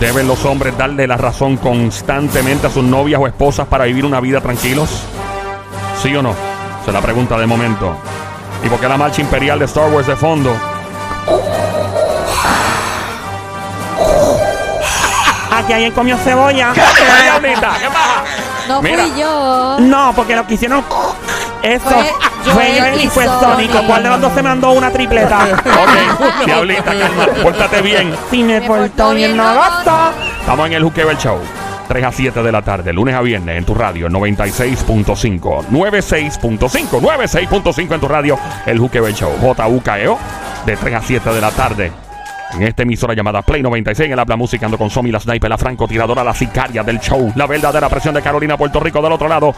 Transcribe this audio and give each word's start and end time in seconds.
¿Deben 0.00 0.26
los 0.26 0.44
hombres 0.46 0.76
darle 0.78 1.06
la 1.06 1.18
razón 1.18 1.58
constantemente 1.58 2.66
a 2.66 2.70
sus 2.70 2.82
novias 2.82 3.20
o 3.20 3.26
esposas 3.26 3.68
para 3.68 3.84
vivir 3.84 4.06
una 4.06 4.18
vida 4.18 4.40
tranquilos? 4.40 5.02
¿Sí 6.02 6.16
o 6.16 6.22
no? 6.22 6.34
Es 6.86 6.92
la 6.92 7.02
pregunta 7.02 7.36
de 7.36 7.46
momento. 7.46 7.96
¿Y 8.64 8.68
por 8.68 8.80
qué 8.80 8.88
la 8.88 8.96
marcha 8.96 9.20
imperial 9.20 9.58
de 9.58 9.66
Star 9.66 9.90
Wars 9.92 10.06
de 10.06 10.16
fondo? 10.16 10.56
Aquí 15.52 15.72
alguien 15.74 15.92
comió 15.92 16.16
cebolla. 16.16 16.72
¿Qué 16.72 16.80
pasa? 16.80 18.24
No 18.68 18.80
Mira. 18.80 19.02
fui 19.04 19.20
yo. 19.20 19.76
No, 19.80 20.12
porque 20.16 20.34
lo 20.34 20.46
que 20.46 20.54
hicieron. 20.54 20.82
Eso. 21.62 21.90
Fue 21.90 22.10
Fue 22.44 22.78
Joel 22.78 23.00
y 23.02 23.08
fue 23.08 23.24
Sonic. 23.24 23.70
Sónico. 23.70 23.86
¿Cuál 23.86 24.02
de 24.02 24.08
los 24.08 24.20
dos 24.20 24.32
se 24.32 24.42
mandó 24.42 24.72
una 24.72 24.90
tripleta? 24.90 25.38
Ok, 25.80 26.44
diablita, 26.46 26.84
calma, 26.84 27.26
pórtate 27.42 27.82
bien. 27.82 28.14
Si 28.30 28.42
me 28.42 28.60
Me 28.60 28.66
portó 28.66 29.14
bien, 29.14 29.36
no 29.36 29.54
gosto. 29.54 29.92
Estamos 30.40 30.66
en 30.66 30.72
el 30.74 30.82
Juquebel 30.82 31.16
Show. 31.16 31.38
3 31.88 32.04
a 32.04 32.12
7 32.12 32.42
de 32.44 32.52
la 32.52 32.62
tarde, 32.62 32.92
lunes 32.92 33.16
a 33.16 33.20
viernes 33.20 33.58
en 33.58 33.64
tu 33.64 33.74
radio, 33.74 34.08
96.5. 34.08 35.66
96.5, 35.70 37.00
96.5 37.00 37.94
en 37.94 38.00
tu 38.00 38.06
radio, 38.06 38.38
el 38.64 38.78
Juquebel 38.78 39.12
Show. 39.12 39.32
JUKEO, 39.40 40.18
de 40.66 40.76
3 40.76 40.94
a 40.94 41.02
7 41.02 41.30
de 41.30 41.40
la 41.40 41.50
tarde. 41.50 41.90
En 42.52 42.62
esta 42.64 42.82
emisora 42.82 43.14
llamada 43.14 43.42
Play 43.42 43.62
96, 43.62 44.06
en 44.06 44.12
el 44.12 44.18
habla 44.18 44.36
música 44.36 44.66
ando 44.66 44.76
con 44.76 44.90
Somi, 44.90 45.10
la 45.12 45.20
sniper, 45.20 45.48
la 45.48 45.56
francotiradora, 45.56 46.24
la 46.24 46.34
sicaria 46.34 46.82
del 46.82 46.98
show, 46.98 47.32
la 47.36 47.46
verdadera 47.46 47.88
presión 47.88 48.14
de 48.14 48.22
Carolina, 48.22 48.56
Puerto 48.56 48.80
Rico. 48.80 49.00
Del 49.00 49.12
otro 49.12 49.28
lado, 49.28 49.54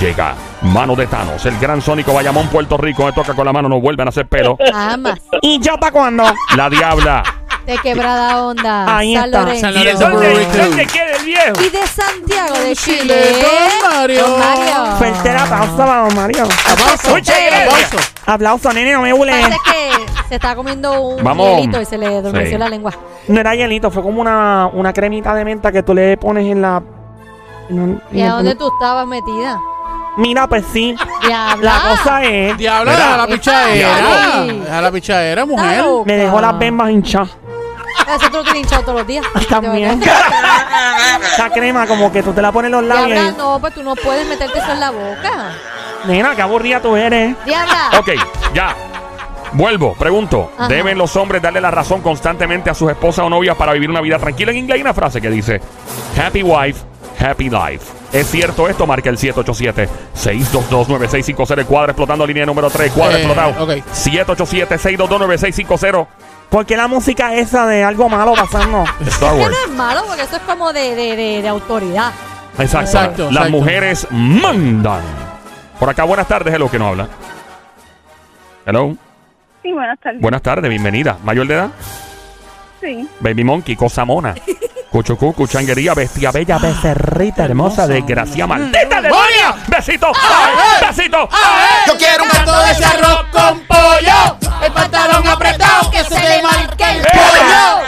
llega 0.00 0.34
Mano 0.62 0.94
de 0.94 1.06
Thanos, 1.06 1.44
el 1.46 1.58
gran 1.58 1.82
sónico 1.82 2.14
Bayamón, 2.14 2.48
Puerto 2.48 2.76
Rico. 2.76 3.04
Me 3.04 3.12
toca 3.12 3.34
con 3.34 3.44
la 3.44 3.52
mano, 3.52 3.68
no 3.68 3.80
vuelven 3.80 4.06
a 4.06 4.10
hacer 4.10 4.26
pelo. 4.26 4.56
Jamás. 4.72 5.20
¿Y 5.42 5.60
yo 5.60 5.76
para 5.78 5.92
cuándo? 5.92 6.24
La 6.56 6.70
Diabla. 6.70 7.22
De 7.66 7.76
quebrada 7.78 8.46
onda. 8.46 8.96
Ahí 8.96 9.14
San 9.14 9.24
está. 9.24 9.40
Lorenzo. 9.40 9.60
San 9.60 9.70
¿Y 9.70 9.78
de 9.78 9.92
Lorenzo 9.92 10.08
dónde, 10.08 10.46
dónde 10.56 10.86
queda 10.86 11.16
el 11.16 11.24
viejo? 11.24 11.60
Y 11.60 11.68
de 11.68 11.86
Santiago 11.88 12.54
de 12.60 12.76
Chile, 12.76 12.98
Chile. 13.00 13.42
Don 13.42 13.90
Mario. 13.90 14.22
Don 14.28 14.38
Mario. 14.38 14.96
Fuerte 14.98 15.34
para 15.76 16.00
don 16.02 16.14
Mario. 16.14 16.44
Aplauso. 16.44 17.10
Muchas 17.10 17.36
gracias. 17.44 17.86
Aplauso. 17.86 18.15
Aplauso, 18.26 18.72
nene, 18.72 18.92
no 18.92 19.02
me 19.02 19.12
hule. 19.12 19.30
Parece 19.32 19.58
que 19.64 20.28
se 20.28 20.34
está 20.34 20.56
comiendo 20.56 21.00
un 21.00 21.22
Vamos. 21.22 21.46
hielito 21.60 21.80
y 21.80 21.84
se 21.84 21.96
le 21.96 22.06
adormeció 22.08 22.52
Sí. 22.56 22.58
la 22.58 22.68
lengua. 22.68 22.92
No 23.28 23.38
era 23.40 23.54
hielito, 23.54 23.90
fue 23.90 24.02
como 24.02 24.20
una, 24.20 24.68
una 24.72 24.92
cremita 24.92 25.32
de 25.34 25.44
menta 25.44 25.70
que 25.70 25.82
tú 25.82 25.94
le 25.94 26.16
pones 26.16 26.44
en 26.50 26.60
la. 26.62 26.82
en- 27.68 28.02
¿Y 28.12 28.20
en- 28.20 28.26
a 28.28 28.34
dónde 28.36 28.54
tú 28.56 28.66
estabas 28.68 29.06
metida? 29.06 29.60
Mira, 30.16 30.46
pues 30.48 30.64
sí. 30.72 30.96
Diabla. 31.26 31.72
La 31.84 31.90
cosa 31.90 32.24
es. 32.24 32.56
Diabla, 32.56 32.90
Mira. 32.92 33.04
deja 33.04 33.16
la 33.18 33.26
pichadera. 33.26 33.88
Deja 34.64 34.80
la 34.80 34.90
pichadera, 34.90 35.44
mujer. 35.46 35.84
Me 36.06 36.16
dejó 36.16 36.40
las 36.40 36.58
bembas 36.58 36.90
hinchadas. 36.90 37.36
Eso 38.08 38.30
tú 38.30 38.36
lo 38.38 38.42
tienes 38.44 38.62
hinchado 38.62 38.82
todos 38.82 38.98
los 38.98 39.06
días. 39.06 39.24
También. 39.48 40.00
De 40.00 40.06
verdad. 40.06 41.20
Esa 41.34 41.50
crema, 41.50 41.86
como 41.86 42.10
que 42.12 42.22
tú 42.22 42.32
te 42.32 42.40
la 42.42 42.50
pones 42.52 42.68
en 42.68 42.72
los 42.72 42.84
labios. 42.84 43.08
Diabla, 43.20 43.30
y- 43.32 43.36
no, 43.36 43.58
pues 43.60 43.74
tú 43.74 43.82
no 43.82 43.94
puedes 43.94 44.26
meterte 44.28 44.58
eso 44.58 44.72
en 44.72 44.80
la 44.80 44.90
boca. 44.90 45.52
Nena, 46.06 46.34
qué 46.34 46.42
aburrida 46.42 46.80
tú 46.80 46.96
eres. 46.96 47.36
Diabla. 47.44 47.90
Ok, 47.98 48.10
ya. 48.54 48.74
Vuelvo, 49.52 49.94
pregunto. 49.94 50.50
Ajá. 50.58 50.68
¿Deben 50.68 50.98
los 50.98 51.14
hombres 51.16 51.40
darle 51.40 51.60
la 51.60 51.70
razón 51.70 52.00
constantemente 52.02 52.68
a 52.70 52.74
sus 52.74 52.90
esposas 52.90 53.24
o 53.26 53.30
novias 53.30 53.56
para 53.56 53.72
vivir 53.72 53.88
una 53.90 54.00
vida 54.00 54.18
tranquila? 54.18 54.50
En 54.50 54.58
inglés 54.58 54.74
hay 54.76 54.80
una 54.82 54.94
frase 54.94 55.20
que 55.20 55.30
dice, 55.30 55.60
Happy 56.20 56.42
wife, 56.42 56.80
happy 57.18 57.48
life. 57.48 57.80
¿Es 58.12 58.30
cierto 58.30 58.68
esto? 58.68 58.86
Marca 58.86 59.08
el 59.10 59.18
787-622-9650. 59.18 61.58
El 61.58 61.66
cuadro 61.66 61.90
explotando 61.92 62.26
línea 62.26 62.46
número 62.46 62.70
3. 62.70 62.92
Cuadro 62.92 63.16
Eh, 63.16 63.22
explotado. 63.22 63.64
ok. 63.64 63.70
787-622-9650. 63.92 66.06
¿Por 66.50 66.64
qué 66.64 66.76
la 66.76 66.86
música 66.86 67.34
esa 67.34 67.66
de 67.66 67.82
algo 67.82 68.08
malo 68.08 68.34
pasando? 68.34 68.84
Star 69.06 69.32
Que 69.34 69.40
Wars. 69.40 69.50
no 69.50 69.56
es 69.72 69.76
malo 69.76 70.04
porque 70.06 70.22
eso 70.22 70.36
es 70.36 70.42
como 70.42 70.72
de, 70.72 70.94
de, 70.94 71.16
de, 71.16 71.42
de 71.42 71.48
autoridad. 71.48 72.12
Exacto. 72.58 72.86
Exacto, 72.86 73.22
Las 73.24 73.32
exacto. 73.32 73.50
mujeres 73.50 74.06
mandan. 74.10 75.02
Por 75.78 75.90
acá, 75.90 76.04
buenas 76.04 76.26
tardes. 76.28 76.54
Hello, 76.54 76.70
que 76.70 76.78
no 76.78 76.88
habla. 76.88 77.08
Hello. 78.64 78.96
Sí, 79.62 79.72
buenas 79.72 79.98
tardes. 80.00 80.20
Buenas 80.20 80.42
tardes, 80.42 80.68
bienvenida. 80.70 81.18
¿Mayor 81.22 81.46
de 81.46 81.54
edad? 81.54 81.68
Sí. 82.80 83.08
Baby 83.20 83.44
Monkey, 83.44 83.76
cosa 83.76 84.04
mona. 84.04 84.34
Cuchucu, 84.90 85.34
cuchanguería, 85.34 85.92
bestia 85.94 86.30
bella, 86.30 86.58
becerrita 86.58 87.44
hermosa, 87.44 87.86
desgracia 87.86 88.46
maldita 88.46 89.00
demonia. 89.02 89.54
Besito, 89.68 90.06
ay, 90.14 90.86
besito. 90.88 91.28
ay. 91.30 91.66
Yo 91.88 91.96
quiero 91.98 92.24
un 92.24 92.30
plato 92.30 92.58
de 92.64 92.72
ese 92.72 92.84
arroz 92.84 93.24
con 93.32 93.60
pollo. 93.60 94.36
El 94.64 94.72
pantalón 94.72 95.26
apretado 95.28 95.90
que 95.90 96.04
se 96.04 96.14
le 96.28 96.42
marque 96.42 96.84
el 96.84 97.02
pollo. 97.02 97.84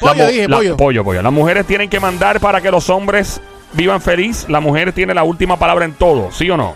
La 0.00 0.10
Pollo, 0.10 0.14
mu- 0.24 0.26
dije, 0.30 0.48
la- 0.48 0.56
pollo. 0.58 0.76
pollo, 0.76 1.04
pollo. 1.04 1.22
Las 1.22 1.32
mujeres 1.32 1.66
tienen 1.66 1.88
que 1.88 1.98
mandar 1.98 2.38
para 2.40 2.60
que 2.60 2.70
los 2.70 2.90
hombres 2.90 3.40
vivan 3.72 4.00
feliz. 4.00 4.46
La 4.48 4.60
mujer 4.60 4.92
tiene 4.92 5.14
la 5.14 5.22
última 5.24 5.56
palabra 5.58 5.84
en 5.86 5.94
todo, 5.94 6.30
¿sí 6.30 6.48
o 6.50 6.56
no? 6.56 6.74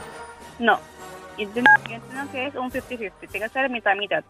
No. 0.59 0.79
Yo 1.37 1.45
entiendo 1.45 1.71
yo 1.89 1.95
entiendo 1.97 2.33
que 2.33 2.47
es 2.47 2.55
un 2.57 2.71
50-50. 2.71 3.13
Tiene 3.31 3.47
que 3.47 3.49
ser 3.53 3.71
mitad 3.71 3.95
mitad. 3.97 4.25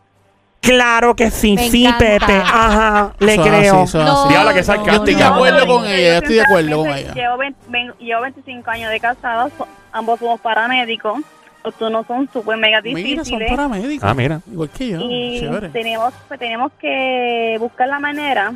Claro 0.61 1.15
que 1.15 1.31
sí, 1.31 1.55
Me 1.55 1.71
sí, 1.71 1.87
encanta. 1.87 2.05
Pepe. 2.27 2.37
Ajá, 2.45 3.13
le 3.21 3.33
Eso 3.35 3.43
es 3.45 3.49
creo. 3.49 3.75
así, 3.75 3.83
eso 3.85 3.99
es 4.01 4.05
No, 4.05 4.21
así. 4.21 4.29
Diabla 4.29 4.55
que 4.55 4.63
sarcástica. 4.65 4.93
Yo 4.93 4.99
estoy 4.99 5.15
de 5.15 5.21
no. 5.25 5.35
acuerdo 5.35 5.67
con 5.67 5.85
ella, 5.87 6.09
yo 6.13 6.19
estoy 6.19 6.35
de 6.35 6.43
acuerdo 6.43 6.77
con 6.79 6.89
ella. 6.91 7.15
Llevo, 7.15 7.37
20 7.39 7.59
ven- 7.69 7.95
llevo 7.99 8.23
25 8.23 8.71
años 8.71 8.91
de 8.91 9.01
casados, 9.01 9.53
so- 9.57 9.69
ambos 9.93 10.19
somos 10.19 10.41
paramédicos. 10.41 11.21
Los 11.65 11.75
turnos 11.75 12.07
son 12.07 12.29
súper 12.33 12.57
mega 12.59 12.81
Mira, 12.83 12.99
son 12.99 13.05
difíciles. 13.05 13.51
paramédicos. 13.51 14.09
Ah, 14.11 14.15
mira. 14.15 14.41
Igual 14.51 14.69
que 14.71 14.89
yo. 14.89 14.99
y 15.01 15.41
Chévere. 15.41 15.69
tenemos, 15.71 16.13
pues, 16.27 16.41
tenemos 16.41 16.73
que 16.81 17.57
buscar 17.61 17.89
la 17.89 17.99
manera, 18.01 18.53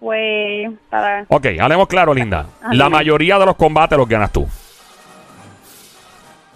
pues, 0.00 0.70
para... 0.90 1.24
Ok, 1.28 1.46
hablemos 1.60 1.88
claro, 1.88 2.14
linda. 2.14 2.46
La 2.72 2.88
mayoría 2.88 3.38
de 3.38 3.46
los 3.46 3.56
combates 3.56 3.96
los 3.96 4.08
ganas 4.08 4.30
tú. 4.32 4.46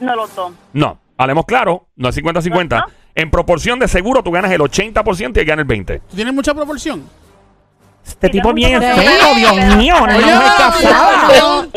No 0.00 0.16
los 0.16 0.34
dos. 0.34 0.52
No, 0.72 0.98
hablemos 1.16 1.44
claro, 1.46 1.88
no 1.96 2.08
es 2.08 2.16
50-50. 2.16 2.68
No, 2.68 2.78
no. 2.78 2.84
En 3.14 3.30
proporción 3.30 3.78
de 3.78 3.88
seguro 3.88 4.22
tú 4.22 4.30
ganas 4.30 4.52
el 4.52 4.60
80% 4.60 5.36
y 5.36 5.40
él 5.40 5.46
gana 5.46 5.62
el 5.62 5.68
20%. 5.68 6.00
¿Tú 6.08 6.16
tienes 6.16 6.32
mucha 6.32 6.54
proporción? 6.54 7.04
Este 8.06 8.30
tipo 8.30 8.52
bien 8.54 8.80
feo, 8.80 9.34
Dios 9.36 9.76
mío. 9.76 9.94
No 9.98 10.16
Oye, 10.16 10.32
es. 11.34 11.68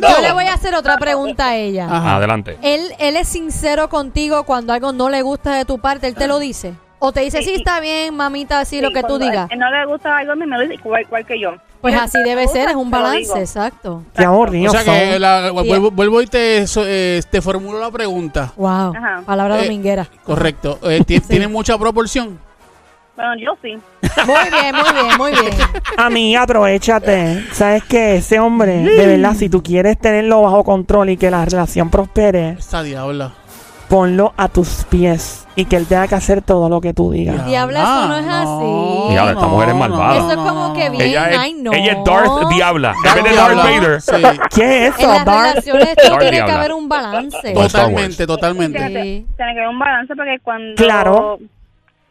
Yo 0.00 0.20
le 0.20 0.32
voy 0.32 0.44
a 0.44 0.54
hacer 0.54 0.74
otra 0.74 0.96
pregunta 0.98 1.48
a 1.48 1.56
ella. 1.56 1.86
Ajá. 1.86 2.16
Adelante. 2.16 2.58
Él, 2.62 2.92
él 2.98 3.16
es 3.16 3.28
sincero 3.28 3.88
contigo 3.88 4.44
cuando 4.44 4.72
algo 4.72 4.92
no 4.92 5.08
le 5.08 5.22
gusta 5.22 5.54
de 5.54 5.64
tu 5.64 5.78
parte, 5.80 6.06
él 6.06 6.14
te 6.14 6.28
lo 6.28 6.38
dice. 6.38 6.74
O 7.02 7.12
te 7.12 7.20
dice, 7.20 7.42
sí, 7.42 7.54
está 7.54 7.80
bien, 7.80 8.14
mamita, 8.14 8.60
así 8.60 8.80
lo 8.80 8.88
Sí, 8.88 8.94
que 8.94 9.02
tú 9.02 9.18
digas. 9.18 9.50
a 9.50 9.56
no 9.56 9.70
le 9.70 9.86
gusta 9.86 10.18
algo 10.18 10.32
a 10.32 10.36
mí, 10.36 10.46
me 10.46 10.56
lo 10.56 10.62
dice 10.62 10.74
igual, 10.74 11.02
igual 11.02 11.24
que 11.26 11.40
yo. 11.40 11.54
Pues 11.80 11.94
así 11.98 12.18
debe 12.22 12.42
gusta, 12.42 12.58
ser, 12.60 12.68
es 12.70 12.74
un 12.76 12.90
lo 12.90 12.98
balance, 12.98 13.40
exacto. 13.40 14.02
Qué 14.14 14.22
aburrido 14.24 14.70
O 14.70 14.74
sea 14.74 14.84
que 14.84 15.18
la- 15.18 15.50
vuelvo, 15.50 15.90
vuelvo 15.90 16.20
y 16.20 16.26
te, 16.26 16.66
so- 16.66 16.84
eh, 16.86 17.22
te 17.30 17.40
formulo 17.40 17.80
la 17.80 17.90
pregunta. 17.90 18.52
Wow, 18.54 18.94
Ajá. 18.94 19.22
palabra 19.24 19.58
Eh, 19.58 19.62
dominguera. 19.64 20.06
Correcto. 20.24 20.78
Eh, 20.82 21.02
ti- 21.06 21.20
¿Tiene 21.28 21.48
mucha 21.48 21.78
proporción? 21.78 22.38
Bueno, 23.16 23.32
yo 23.38 23.56
sí. 23.62 23.78
Muy 24.26 24.50
bien, 24.60 24.74
muy 24.74 24.92
bien, 25.02 25.16
muy 25.18 25.30
bien. 25.32 25.54
Amiga, 25.98 26.42
aprovechate. 26.42 27.44
¿Sabes 27.52 27.82
qué? 27.84 28.16
Ese 28.16 28.38
hombre, 28.40 28.76
de 28.78 29.06
verdad, 29.06 29.34
si 29.34 29.48
tú 29.48 29.62
quieres 29.62 29.98
tenerlo 29.98 30.42
bajo 30.42 30.64
control 30.64 31.10
y 31.10 31.16
que 31.16 31.30
la 31.30 31.44
relación 31.44 31.90
prospere, 31.90 32.56
Esta 32.58 32.82
diabla. 32.82 33.32
Ponlo 33.90 34.32
a 34.36 34.48
tus 34.48 34.84
pies 34.88 35.46
y 35.56 35.64
que 35.64 35.76
él 35.76 35.84
tenga 35.86 36.06
que 36.06 36.14
hacer 36.14 36.42
todo 36.42 36.68
lo 36.68 36.80
que 36.80 36.94
tú 36.94 37.10
digas. 37.10 37.44
Diabla, 37.44 37.82
eso 37.82 38.08
no 38.08 38.16
es 38.16 38.26
así. 38.28 39.10
Diabla, 39.12 39.32
esta 39.32 39.46
mujer 39.48 39.68
es 39.70 39.74
malvada. 39.74 40.16
Eso 40.16 40.30
es 40.30 40.36
como 40.36 40.72
que 40.72 40.90
bien, 40.90 41.02
Ella 41.02 41.30
es, 41.30 41.38
ay 41.38 41.54
no. 41.54 41.72
ella 41.72 41.92
es 41.92 42.04
Darth 42.04 42.48
Diabla. 42.50 42.94
En 42.96 43.02
Darth 43.02 43.22
vez 43.24 43.30
de 43.32 43.36
Darth. 43.36 43.56
Vader. 43.56 44.00
Sí. 44.00 44.12
¿Qué 44.54 44.86
es 44.86 44.94
En 44.94 45.00
eso, 45.00 45.08
las 45.12 45.24
Bart? 45.24 45.48
relaciones 45.50 45.86
Darth 45.96 46.18
tiene 46.20 46.30
que 46.30 46.30
Diabla. 46.36 46.54
haber 46.58 46.72
un 46.72 46.88
balance. 46.88 47.52
Totalmente, 47.52 48.26
totalmente. 48.26 48.78
Sí. 48.78 48.84
Tiene 48.86 49.02
que, 49.02 49.24
tiene 49.36 49.52
que 49.54 49.58
haber 49.58 49.68
un 49.68 49.78
balance 49.80 50.14
porque 50.16 50.38
cuando... 50.42 50.74
Claro. 50.76 51.38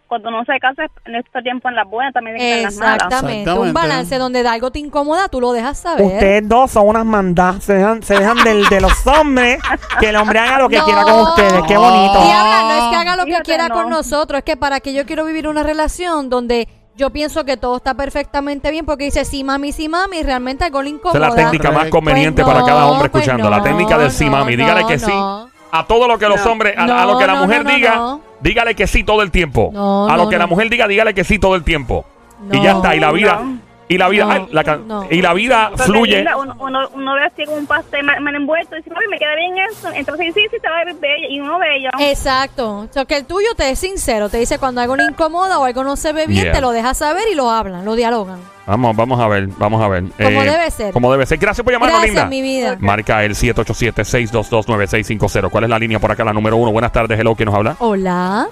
Cuando 0.09 0.29
uno 0.29 0.43
se 0.43 0.59
casa, 0.59 0.83
en 1.05 1.15
este 1.15 1.41
tiempo 1.43 1.69
en 1.69 1.75
las 1.75 1.87
buenas 1.87 2.11
también 2.13 2.35
que 2.35 2.43
estar 2.43 2.57
en 2.57 2.63
las 2.65 2.75
malas. 2.77 3.03
Exactamente. 3.03 3.51
Un 3.53 3.73
balance 3.73 4.17
donde 4.17 4.41
de 4.43 4.49
algo 4.49 4.71
te 4.71 4.79
incomoda, 4.79 5.27
tú 5.29 5.39
lo 5.39 5.51
dejas 5.53 5.77
saber. 5.77 6.03
Ustedes 6.03 6.49
dos 6.49 6.71
son 6.71 6.87
unas 6.87 7.05
mandas. 7.05 7.63
Se 7.63 7.73
dejan, 7.75 8.01
se 8.03 8.15
dejan 8.15 8.37
del- 8.43 8.67
de 8.69 8.81
los 8.81 9.05
hombres 9.07 9.59
que 9.99 10.09
el 10.09 10.15
hombre 10.15 10.39
haga 10.39 10.57
lo 10.59 10.67
que 10.67 10.77
No. 10.79 10.85
quiera 10.85 11.03
con 11.03 11.21
ustedes. 11.21 11.61
Qué 11.67 11.77
bonito. 11.77 12.23
Diabla, 12.23 12.61
no 12.63 12.71
es 12.73 12.89
que 12.89 12.95
haga 12.95 13.15
lo 13.15 13.23
que 13.23 13.31
Fíjate, 13.31 13.45
quiera 13.45 13.67
no. 13.69 13.75
con 13.75 13.89
nosotros, 13.89 14.39
es 14.39 14.43
que 14.43 14.57
para 14.57 14.79
que 14.79 14.93
yo 14.93 15.05
quiero 15.05 15.23
vivir 15.25 15.47
una 15.47 15.61
relación 15.63 16.27
donde 16.29 16.67
yo 16.95 17.11
pienso 17.11 17.45
que 17.45 17.55
todo 17.55 17.77
está 17.77 17.93
perfectamente 17.93 18.71
bien, 18.71 18.85
porque 18.85 19.05
dice 19.05 19.23
sí 19.25 19.43
mami, 19.43 19.71
sí 19.71 19.87
mami, 19.87 20.17
y 20.17 20.23
realmente 20.23 20.65
algo 20.65 20.81
le 20.81 20.89
Esa 20.89 20.95
incomoda. 20.97 21.27
es 21.27 21.33
la 21.35 21.35
técnica 21.43 21.69
más 21.69 21.77
Correcto. 21.77 21.97
conveniente 21.97 22.43
Pues 22.43 22.53
para 22.55 22.65
cada 22.65 22.81
no, 22.81 22.91
hombre 22.91 23.09
pues 23.09 23.23
escuchando. 23.23 23.49
la 23.49 23.57
no, 23.57 23.63
técnica 23.63 23.97
del 23.97 24.11
sí, 24.11 24.25
no, 24.25 24.31
mami. 24.31 24.55
Dígale 24.57 24.81
no, 24.81 24.87
que 24.87 24.99
sí. 24.99 25.11
no. 25.11 25.48
A 25.71 25.85
todo 25.85 26.07
lo 26.07 26.17
que 26.17 26.27
los 26.27 26.43
No. 26.43 26.51
hombres, 26.51 26.75
a, 26.77 26.83
a 26.83 27.05
lo 27.05 27.17
que 27.17 27.27
la 27.27 27.33
No, 27.35 27.43
mujer 27.43 27.63
no, 27.63 27.69
no, 27.69 27.75
diga, 27.75 27.95
no. 27.95 28.21
dígale 28.41 28.75
que 28.75 28.87
sí 28.87 29.03
todo 29.03 29.21
el 29.21 29.31
tiempo. 29.31 29.69
No, 29.73 30.07
a 30.09 30.17
lo 30.17 30.23
no, 30.23 30.29
que 30.29 30.37
la 30.37 30.47
mujer 30.47 30.69
diga, 30.69 30.87
dígale 30.87 31.13
que 31.13 31.23
sí 31.23 31.37
todo 31.39 31.55
el 31.55 31.63
tiempo. 31.63 32.05
Y 32.51 32.61
ya 32.61 32.71
está. 32.73 32.95
Y 32.95 32.99
la 32.99 33.11
vida, 33.11 33.39
No. 33.43 33.59
Y 33.91 33.97
la 33.97 34.07
vida, 34.07 34.25
No, 34.25 34.31
ay, 34.31 34.47
la 34.51 34.63
no. 34.77 35.07
y 35.09 35.19
la 35.21 35.33
vida 35.33 35.69
Porque 35.71 35.83
fluye. 35.85 36.23
Uno, 36.39 36.55
uno, 36.59 36.89
uno 36.93 37.15
ve 37.15 37.23
así 37.25 37.43
un 37.51 37.65
pastel 37.65 38.03
mal, 38.03 38.21
mal 38.21 38.35
envuelto 38.35 38.75
y 38.75 38.77
dice, 38.77 38.91
"Mami, 38.91 39.07
me 39.09 39.17
queda 39.17 39.33
bien 39.35 39.55
eso. 39.71 39.89
Entonces, 39.93 40.31
sí, 40.35 40.41
sí, 40.51 40.57
te 40.61 40.69
va 40.69 40.77
a 40.79 40.85
ver 40.85 40.93
bella. 40.93 41.27
Y 41.27 41.39
uno 41.39 41.57
bello. 41.57 41.89
Exacto. 41.99 42.81
O 42.81 42.87
sea, 42.93 43.05
que 43.05 43.17
el 43.17 43.25
tuyo 43.25 43.47
te 43.57 43.71
es 43.71 43.79
sincero. 43.79 44.29
Te 44.29 44.37
dice 44.37 44.59
cuando 44.59 44.81
algo 44.81 44.95
le 44.95 45.05
incomoda 45.05 45.57
o 45.57 45.65
algo 45.65 45.83
no 45.83 45.95
se 45.95 46.13
ve 46.13 46.27
bien, 46.27 46.43
Yeah. 46.45 46.53
te 46.53 46.61
lo 46.61 46.69
deja 46.71 46.93
saber 46.93 47.23
y 47.31 47.35
lo 47.35 47.49
hablan, 47.49 47.83
lo 47.83 47.95
dialogan. 47.95 48.39
Vamos, 48.67 48.95
vamos 48.95 49.19
a 49.19 49.27
ver, 49.27 49.47
vamos 49.57 49.81
a 49.81 49.87
ver. 49.87 50.03
Como 50.21 50.43
debe 50.43 50.69
ser. 50.69 50.93
Como 50.93 51.11
debe 51.11 51.25
ser. 51.25 51.39
Gracias 51.39 51.63
por 51.63 51.73
llamarnos, 51.73 51.97
Gracias, 51.99 52.15
linda. 52.15 52.29
mi 52.29 52.43
vida. 52.43 52.77
Marca 52.79 53.23
el 53.25 53.33
787-622-9650. 53.33 55.49
¿Cuál 55.49 55.63
es 55.63 55.69
la 55.71 55.79
línea 55.79 55.97
por 55.97 56.11
acá? 56.11 56.23
La 56.23 56.33
número 56.33 56.57
uno. 56.57 56.71
Buenas 56.71 56.91
tardes, 56.91 57.19
hello, 57.19 57.33
¿quién 57.35 57.47
nos 57.47 57.55
habla? 57.55 57.75
Hola. 57.79 58.47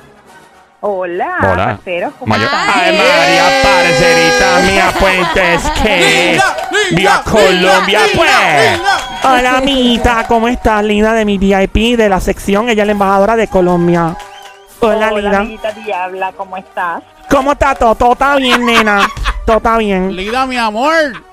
Hola, 0.80 1.38
Hola. 1.42 1.66
parceros, 1.66 2.14
¿cómo 2.20 2.30
Mayor-? 2.36 2.50
Ay. 2.52 2.98
María, 2.98 3.44
parcerita 3.64 4.60
mía, 4.64 4.94
Puentes, 5.00 5.72
que 5.82 6.40
vía 6.92 7.22
Colombia, 7.26 8.06
linda, 8.06 8.16
pues. 8.16 8.72
linda. 8.72 8.98
Hola, 9.24 9.58
amiguita, 9.58 10.26
¿cómo 10.28 10.48
estás, 10.48 10.84
linda 10.84 11.14
de 11.14 11.26
mi 11.26 11.40
VIP 11.40 11.98
de 11.98 12.10
la 12.10 12.20
sección? 12.20 12.70
Ella 12.70 12.84
es 12.84 12.88
la 12.88 12.92
embajadora 12.92 13.36
de 13.36 13.48
Colombia. 13.48 14.16
Hola, 14.80 15.12
linda. 15.12 15.40
amiguita 15.40 15.72
Diabla, 15.72 16.32
¿cómo 16.34 16.58
estás? 16.58 17.02
¿Cómo 17.28 17.54
está 17.54 17.74
todo? 17.74 17.96
Todo 17.96 18.12
está 18.14 18.36
bien, 18.36 18.64
nena. 18.64 19.02
Todo 19.48 19.58
está 19.58 19.78
bien. 19.78 20.16
Lida, 20.16 20.46
mi 20.46 20.58
amor. 20.58 21.24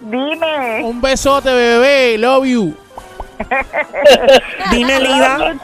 Dime. 0.00 0.82
Un 0.84 1.00
besote, 1.00 1.52
bebé. 1.52 2.18
Love 2.18 2.44
you. 2.44 2.76
Dime, 4.70 5.00
Lida, 5.00 5.54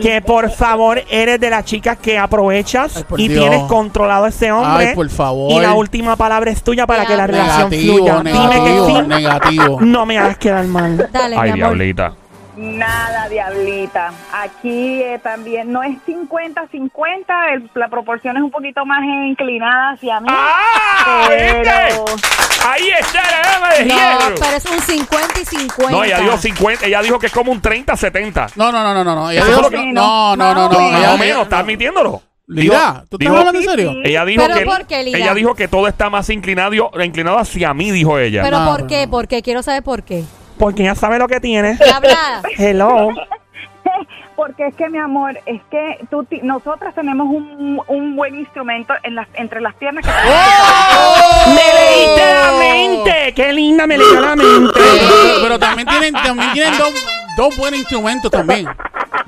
que 0.00 0.20
por 0.22 0.50
favor 0.50 1.02
eres 1.10 1.40
de 1.40 1.50
las 1.50 1.64
chicas 1.64 1.98
que 1.98 2.18
aprovechas 2.18 2.96
Ay, 2.96 3.04
y 3.24 3.28
Dios. 3.28 3.40
tienes 3.48 3.62
controlado 3.68 4.24
a 4.24 4.28
ese 4.28 4.50
hombre. 4.52 4.88
Ay, 4.90 4.94
por 4.94 5.08
favor. 5.10 5.52
Y 5.52 5.60
la 5.60 5.74
última 5.74 6.16
palabra 6.16 6.50
es 6.50 6.62
tuya 6.62 6.86
para 6.86 7.06
que 7.06 7.16
la 7.16 7.26
relación 7.26 7.70
Negativo, 7.70 7.96
fluya. 7.96 8.20
Dime 8.22 8.64
que 8.64 8.86
sí. 8.86 9.02
negativo. 9.08 9.78
No 9.80 10.06
me 10.06 10.18
hagas 10.18 10.38
quedar 10.38 10.64
mal. 10.66 11.08
Dale, 11.12 11.36
Ay, 11.36 11.52
mi 11.52 11.60
amor. 11.60 11.76
diablita. 11.76 12.12
Nada, 12.58 13.28
Diablita. 13.28 14.12
Aquí 14.32 15.00
eh, 15.00 15.20
también 15.22 15.70
no 15.72 15.82
es 15.84 15.96
50-50, 16.06 17.52
el- 17.52 17.70
la 17.74 17.88
proporción 17.88 18.36
es 18.36 18.42
un 18.42 18.50
poquito 18.50 18.84
más 18.84 19.00
inclinada 19.04 19.90
hacia 19.92 20.18
mí. 20.20 20.26
¡Ah! 20.30 21.26
Pero- 21.28 22.04
¿viste? 22.04 22.28
Ahí 22.66 22.88
está 23.00 23.22
la 23.22 23.50
dama 23.52 23.68
de 23.74 23.84
No, 23.84 23.94
hierro. 23.94 24.34
pero 24.40 24.56
es 24.56 24.64
un 24.66 24.80
50 24.80 25.40
y 25.40 25.44
50. 25.44 25.90
No, 25.96 26.02
ella 26.04 26.18
dijo 26.20 26.36
50, 26.36 26.86
ella 26.86 27.00
dijo 27.02 27.18
que 27.20 27.26
es 27.26 27.32
como 27.32 27.52
un 27.52 27.62
30-70. 27.62 28.50
No, 28.56 28.72
no, 28.72 28.82
no, 28.82 28.92
no, 28.92 29.04
no. 29.04 29.14
no. 29.14 29.30
Ella 29.30 29.44
dijo 29.44 29.70
que- 29.70 29.92
no, 29.92 30.34
no, 30.36 30.54
no, 30.54 30.68
no. 30.68 30.68
No, 30.68 30.80
Ella- 30.80 30.90
Más 30.90 31.00
o 31.00 31.14
ella- 31.14 31.16
menos, 31.16 31.42
¿estás 31.44 31.60
admitiéndolo? 31.60 32.22
Lida, 32.48 33.04
¿tú 33.10 33.16
estás 33.16 33.18
dijo- 33.20 33.36
hablando 33.36 33.60
en 33.60 33.64
serio? 33.66 33.92
Ella 34.02 34.24
dijo 34.24 34.42
¿Pero 34.42 34.58
que 34.58 34.64
por 34.64 34.86
qué, 34.86 35.04
Lida? 35.04 35.18
ella 35.18 35.34
dijo 35.34 35.54
que 35.54 35.68
todo 35.68 35.86
está 35.86 36.08
más 36.10 36.28
inclinado, 36.30 36.72
inclinado 37.04 37.38
hacia 37.38 37.72
mí, 37.74 37.90
dijo 37.90 38.18
ella. 38.18 38.42
¿Pero 38.42 38.58
No, 38.60 38.70
por 38.70 38.80
no, 38.82 38.86
qué? 38.88 39.04
no. 39.04 39.10
¿Por 39.10 39.28
qué? 39.28 39.42
Quiero 39.42 39.62
saber 39.62 39.82
por 39.82 40.02
qué. 40.02 40.24
Porque 40.58 40.82
ya 40.84 40.94
sabe 40.94 41.18
lo 41.18 41.28
que 41.28 41.40
tiene. 41.40 41.78
Habla. 41.94 42.42
Hello. 42.56 43.08
Porque 44.36 44.68
es 44.68 44.74
que, 44.76 44.88
mi 44.88 44.98
amor, 44.98 45.36
es 45.46 45.60
que 45.68 45.98
tú, 46.10 46.22
ti- 46.22 46.40
nosotras 46.44 46.94
tenemos 46.94 47.26
un, 47.26 47.80
un 47.88 48.14
buen 48.16 48.36
instrumento 48.36 48.94
en 49.02 49.16
las, 49.16 49.26
entre 49.34 49.60
las 49.60 49.74
piernas 49.74 50.04
que 50.04 50.10
¡Oh! 50.12 51.46
¡Me 51.48 51.54
leíste 51.80 52.34
la 52.34 52.52
mente! 52.58 53.34
¡Qué 53.34 53.52
linda 53.52 53.86
me 53.88 53.98
la 53.98 54.36
mente! 54.36 54.72
Pero, 54.74 54.90
pero- 55.08 55.42
pero 55.42 55.58
también 55.58 55.88
tienen, 55.88 56.12
también 56.14 56.52
tienen 56.52 56.78
dos, 56.78 56.92
dos 57.36 57.56
buenos 57.56 57.80
instrumentos 57.80 58.30
también. 58.30 58.68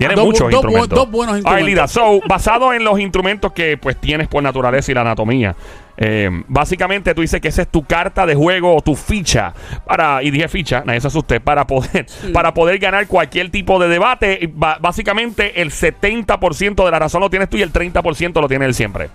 Tiene 0.00 0.14
Dos- 0.14 0.24
muchos 0.24 0.50
instrumentos. 0.50 0.98
dos 0.98 1.10
buenos 1.10 1.34
Ay, 1.34 1.38
instrumentos. 1.40 1.68
Lida, 1.68 1.86
so, 1.86 2.20
basado 2.26 2.72
en 2.72 2.82
los 2.84 2.98
instrumentos 2.98 3.52
que 3.52 3.76
pues 3.76 3.96
tienes 4.00 4.28
por 4.28 4.42
naturaleza 4.42 4.90
y 4.90 4.94
la 4.94 5.02
anatomía, 5.02 5.54
eh, 5.98 6.30
básicamente 6.48 7.14
tú 7.14 7.20
dices 7.20 7.38
que 7.40 7.48
esa 7.48 7.60
es 7.60 7.68
tu 7.68 7.84
carta 7.84 8.24
de 8.24 8.34
juego 8.34 8.74
o 8.74 8.80
tu 8.80 8.96
ficha 8.96 9.52
para, 9.84 10.22
y 10.22 10.30
dije 10.30 10.48
ficha, 10.48 10.82
nadie 10.86 11.02
se 11.02 11.08
asuste, 11.08 11.38
para 11.40 11.66
poder, 11.66 12.06
para 12.32 12.54
poder 12.54 12.78
ganar 12.78 13.06
cualquier 13.08 13.50
tipo 13.50 13.78
de 13.78 13.88
debate. 13.88 14.50
Básicamente 14.54 15.60
el 15.60 15.70
70% 15.70 16.82
de 16.84 16.90
la 16.90 16.98
razón 16.98 17.20
lo 17.20 17.28
tienes 17.28 17.50
tú 17.50 17.58
y 17.58 17.62
el 17.62 17.70
30% 17.70 18.40
lo 18.40 18.48
tiene 18.48 18.64
él 18.64 18.72
siempre. 18.72 19.10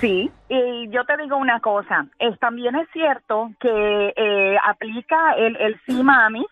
Sí, 0.00 0.30
y 0.48 0.88
yo 0.90 1.04
te 1.04 1.16
digo 1.20 1.36
una 1.36 1.58
cosa, 1.58 2.06
es, 2.20 2.38
también 2.38 2.76
es 2.76 2.86
cierto 2.92 3.50
que 3.60 4.12
eh, 4.16 4.56
aplica 4.64 5.32
el, 5.36 5.56
el 5.56 5.80
sí 5.86 6.00
mami 6.04 6.46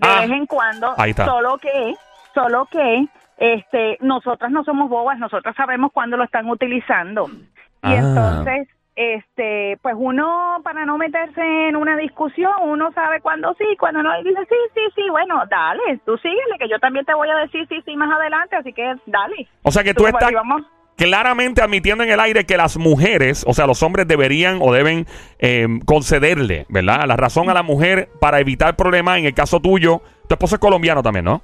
de 0.00 0.08
Ah, 0.08 0.22
vez 0.22 0.30
en 0.32 0.46
cuando, 0.46 0.92
ahí 0.98 1.10
está. 1.10 1.26
solo 1.26 1.58
que, 1.58 1.94
solo 2.34 2.66
que 2.70 3.06
este, 3.38 3.98
nosotras 4.00 4.50
no 4.50 4.64
somos 4.64 4.88
bobas, 4.88 5.18
nosotras 5.18 5.54
sabemos 5.56 5.90
cuándo 5.92 6.16
lo 6.16 6.24
están 6.24 6.48
utilizando. 6.48 7.28
Y 7.28 7.40
Ah. 7.82 7.96
entonces, 7.96 8.68
este, 8.94 9.78
pues 9.82 9.94
uno, 9.98 10.58
para 10.62 10.84
no 10.84 10.98
meterse 10.98 11.40
en 11.68 11.76
una 11.76 11.96
discusión, 11.96 12.52
uno 12.62 12.92
sabe 12.92 13.20
cuándo 13.20 13.54
sí, 13.58 13.64
cuándo 13.78 14.02
no, 14.02 14.10
y 14.20 14.24
dice, 14.24 14.40
sí, 14.48 14.54
sí, 14.74 14.80
sí, 14.94 15.02
bueno, 15.10 15.42
dale, 15.50 15.98
tú 16.04 16.16
síguele, 16.18 16.58
que 16.58 16.68
yo 16.68 16.78
también 16.78 17.04
te 17.06 17.14
voy 17.14 17.28
a 17.30 17.36
decir 17.36 17.66
sí, 17.68 17.80
sí 17.84 17.96
más 17.96 18.10
adelante, 18.14 18.54
así 18.56 18.72
que 18.72 18.94
dale. 19.06 19.48
O 19.62 19.70
sea 19.70 19.82
que 19.82 19.94
tú 19.94 20.02
Tú, 20.02 20.08
estás 20.08 20.30
vamos. 20.32 20.62
claramente 20.96 21.62
admitiendo 21.62 22.04
en 22.04 22.10
el 22.10 22.20
aire 22.20 22.44
que 22.44 22.56
las 22.58 22.76
mujeres, 22.76 23.44
o 23.48 23.54
sea, 23.54 23.66
los 23.66 23.82
hombres 23.82 24.06
deberían 24.06 24.58
o 24.60 24.72
deben 24.72 25.06
eh, 25.38 25.66
concederle, 25.86 26.66
¿verdad? 26.68 27.04
La 27.06 27.16
razón 27.16 27.48
a 27.48 27.54
la 27.54 27.62
mujer 27.62 28.08
para 28.20 28.40
evitar 28.40 28.76
problemas. 28.76 29.18
En 29.18 29.24
el 29.24 29.34
caso 29.34 29.58
tuyo, 29.58 30.02
tu 30.28 30.34
esposo 30.34 30.56
es 30.56 30.60
colombiano 30.60 31.02
también, 31.02 31.24
¿no? 31.24 31.42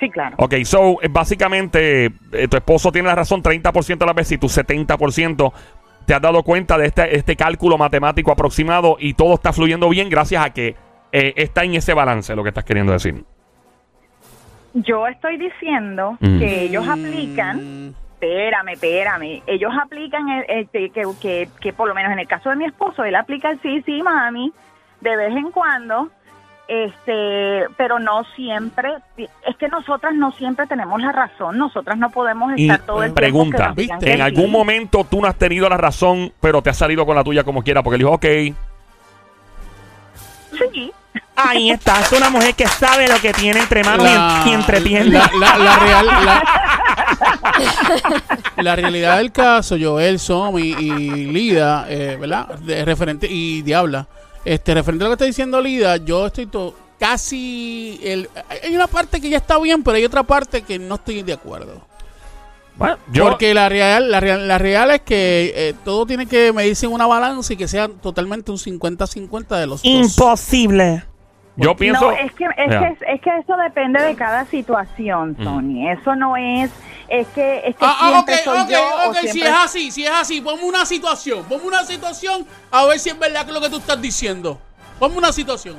Sí, 0.00 0.08
claro. 0.10 0.36
Ok, 0.38 0.54
so, 0.64 1.02
eh, 1.02 1.08
básicamente, 1.10 2.06
eh, 2.32 2.48
tu 2.48 2.56
esposo 2.56 2.92
tiene 2.92 3.08
la 3.08 3.14
razón 3.16 3.42
30% 3.42 3.98
de 3.98 4.06
las 4.06 4.14
veces 4.14 4.32
y 4.32 4.38
tú 4.38 4.48
70% 4.48 5.52
te 6.06 6.14
has 6.14 6.22
dado 6.22 6.42
cuenta 6.42 6.78
de 6.78 6.86
este, 6.86 7.16
este 7.16 7.36
cálculo 7.36 7.76
matemático 7.76 8.30
aproximado 8.30 8.96
y 8.98 9.14
todo 9.14 9.34
está 9.34 9.52
fluyendo 9.52 9.88
bien 9.88 10.08
gracias 10.08 10.44
a 10.44 10.50
que 10.50 10.76
eh, 11.12 11.32
está 11.36 11.64
en 11.64 11.74
ese 11.74 11.94
balance, 11.94 12.34
lo 12.36 12.42
que 12.42 12.50
estás 12.50 12.64
queriendo 12.64 12.92
decir. 12.92 13.24
Yo 14.74 15.06
estoy 15.06 15.36
diciendo 15.38 16.16
Mm. 16.20 16.38
que 16.38 16.62
ellos 16.62 16.86
aplican, 16.88 17.94
espérame, 18.14 18.68
espérame, 18.72 19.42
ellos 19.46 19.72
aplican 19.82 20.28
el, 20.28 20.44
este, 20.48 20.90
que, 20.90 21.02
que, 21.20 21.48
que 21.60 21.72
por 21.72 21.88
lo 21.88 21.94
menos 21.94 22.12
en 22.12 22.18
el 22.20 22.28
caso 22.28 22.50
de 22.50 22.56
mi 22.56 22.66
esposo, 22.66 23.04
él 23.04 23.14
aplica 23.16 23.50
el 23.50 23.60
sí, 23.62 23.82
sí, 23.84 24.02
mami, 24.02 24.52
de 25.00 25.16
vez 25.16 25.34
en 25.34 25.50
cuando, 25.50 26.10
este, 26.68 27.64
pero 27.78 27.98
no 27.98 28.24
siempre, 28.36 28.92
es 29.16 29.56
que 29.56 29.68
nosotras 29.68 30.14
no 30.14 30.32
siempre 30.32 30.66
tenemos 30.66 31.00
la 31.00 31.12
razón, 31.12 31.56
nosotras 31.58 31.96
no 31.98 32.10
podemos 32.10 32.52
Y 32.56 32.64
estar 32.70 32.86
todo 32.86 32.98
el 33.02 33.14
tiempo 33.14 33.20
pregunta, 33.20 33.72
que 33.74 33.80
digan 33.82 33.98
¿viste? 33.98 34.10
en 34.12 34.16
que 34.18 34.22
algún 34.22 34.44
sí. 34.46 34.50
momento 34.50 35.06
tú 35.10 35.20
no 35.22 35.26
has 35.28 35.36
tenido 35.36 35.68
la 35.68 35.78
razón, 35.78 36.30
pero 36.40 36.60
te 36.62 36.70
has 36.70 36.76
salido 36.76 37.06
con 37.06 37.16
la 37.16 37.24
tuya 37.24 37.42
como 37.42 37.62
quiera, 37.62 37.82
porque 37.82 37.94
él 37.96 38.00
dijo, 38.00 38.12
ok, 38.12 38.26
Sí, 40.72 40.92
Ahí 41.36 41.70
está, 41.70 42.00
es 42.00 42.10
una 42.12 42.30
mujer 42.30 42.54
que 42.54 42.66
sabe 42.66 43.06
lo 43.08 43.16
que 43.20 43.32
tiene 43.32 43.60
entre 43.60 43.84
manos 43.84 44.06
y, 44.44 44.50
y 44.50 44.52
entretiene. 44.54 45.10
la, 45.10 45.30
la- 45.38 45.58
la 45.58 45.78
real, 45.78 46.06
la, 46.06 46.42
la 48.62 48.76
realidad 48.76 49.18
del 49.18 49.30
caso, 49.30 49.76
Joel, 49.80 50.18
Somi 50.18 50.60
y 50.78 51.26
Lida, 51.26 51.86
eh, 51.88 52.16
¿verdad? 52.20 52.48
De 52.58 52.84
referente 52.84 53.28
y 53.30 53.62
Diabla, 53.62 54.08
este 54.44 54.74
referente 54.74 55.04
a 55.04 55.08
lo 55.08 55.10
que 55.10 55.14
está 55.14 55.24
diciendo 55.24 55.60
Lida, 55.60 55.96
yo 55.98 56.26
estoy 56.26 56.46
to- 56.46 56.74
casi 56.98 58.00
el, 58.02 58.28
hay 58.62 58.74
una 58.74 58.86
parte 58.86 59.20
que 59.20 59.28
ya 59.30 59.36
está 59.38 59.58
bien, 59.58 59.82
pero 59.82 59.96
hay 59.96 60.04
otra 60.04 60.22
parte 60.22 60.62
que 60.62 60.78
no 60.78 60.96
estoy 60.96 61.22
de 61.22 61.32
acuerdo. 61.32 61.80
bueno, 62.76 62.96
yo... 63.12 63.24
Porque 63.24 63.54
la 63.54 63.68
real, 63.68 64.10
la 64.10 64.20
real, 64.20 64.48
la 64.48 64.58
real 64.58 64.90
es 64.90 65.02
que 65.02 65.52
eh, 65.54 65.74
todo 65.84 66.06
tiene 66.06 66.26
que 66.26 66.52
medirse 66.52 66.86
en 66.86 66.92
una 66.92 67.06
balanza 67.06 67.52
y 67.52 67.56
que 67.56 67.68
sea 67.68 67.88
totalmente 67.88 68.50
un 68.50 68.58
50-50 68.58 69.58
de 69.60 69.66
los 69.66 69.82
dos. 69.82 70.16
Yo 71.64 71.76
pienso... 71.76 72.10
no, 72.10 72.12
es 72.12 72.32
que, 72.32 72.44
es, 72.44 72.52
que, 72.54 73.12
es 73.12 73.20
que 73.20 73.38
eso 73.38 73.56
depende 73.56 74.00
de 74.00 74.14
cada 74.14 74.44
situación, 74.46 75.36
Mm. 75.38 75.44
Tony, 75.44 75.90
eso 75.90 76.14
no 76.14 76.36
es, 76.36 76.70
es 77.08 77.26
que, 77.28 77.58
es 77.64 77.76
que 77.76 77.84
Ah, 77.84 77.96
ah, 78.00 78.20
ok, 78.20 78.28
siempre 78.30 78.44
soy 78.44 78.58
ok, 78.60 78.68
yo 78.70 79.08
ok, 79.08 79.16
si 79.16 79.28
siempre 79.28 79.50
es 79.50 79.58
así, 79.58 79.90
si 79.90 80.04
es 80.06 80.12
así, 80.12 80.40
ponme 80.40 80.62
una 80.64 80.86
situación, 80.86 81.44
ponme 81.44 81.66
una 81.66 81.84
situación 81.84 82.46
a 82.70 82.84
ver 82.86 82.98
si 82.98 83.10
es 83.10 83.18
verdad 83.18 83.42
que 83.42 83.48
es 83.48 83.54
lo 83.54 83.60
que 83.60 83.70
tú 83.70 83.78
estás 83.78 84.00
diciendo. 84.00 84.58
Ponme 84.98 85.18
una 85.18 85.32
situación. 85.32 85.76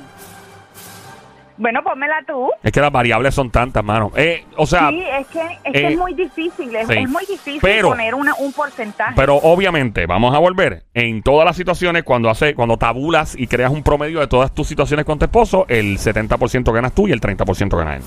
Bueno, 1.60 1.82
pónmela 1.84 2.24
tú. 2.26 2.48
Es 2.62 2.72
que 2.72 2.80
las 2.80 2.90
variables 2.90 3.34
son 3.34 3.50
tantas, 3.50 3.84
mano. 3.84 4.10
Eh, 4.16 4.46
o 4.56 4.66
sea, 4.66 4.88
sí, 4.88 5.02
es 5.02 5.26
que, 5.26 5.40
es, 5.64 5.72
que 5.74 5.78
eh, 5.78 5.88
es 5.92 5.98
muy 5.98 6.14
difícil, 6.14 6.74
es, 6.74 6.88
sí. 6.88 6.94
es 6.94 7.08
muy 7.08 7.26
difícil 7.26 7.58
Pero- 7.60 7.90
poner 7.90 8.14
una, 8.14 8.34
un 8.38 8.50
porcentaje. 8.54 9.12
pero 9.14 9.36
obviamente, 9.36 10.06
vamos 10.06 10.34
a 10.34 10.38
volver. 10.38 10.84
En 10.94 11.22
todas 11.22 11.44
las 11.44 11.56
situaciones, 11.56 12.02
cuando 12.02 12.30
hace, 12.30 12.54
cuando 12.54 12.78
tabulas 12.78 13.36
y 13.38 13.46
creas 13.46 13.70
un 13.70 13.82
promedio 13.82 14.20
de 14.20 14.26
todas 14.26 14.54
tus 14.54 14.68
situaciones 14.68 15.04
con 15.04 15.18
tu 15.18 15.26
esposo, 15.26 15.66
el 15.68 15.98
70% 15.98 16.72
ganas 16.72 16.94
tú 16.94 17.06
y 17.08 17.12
el 17.12 17.20
30% 17.20 17.76
gana 17.76 17.96
él. 17.96 18.02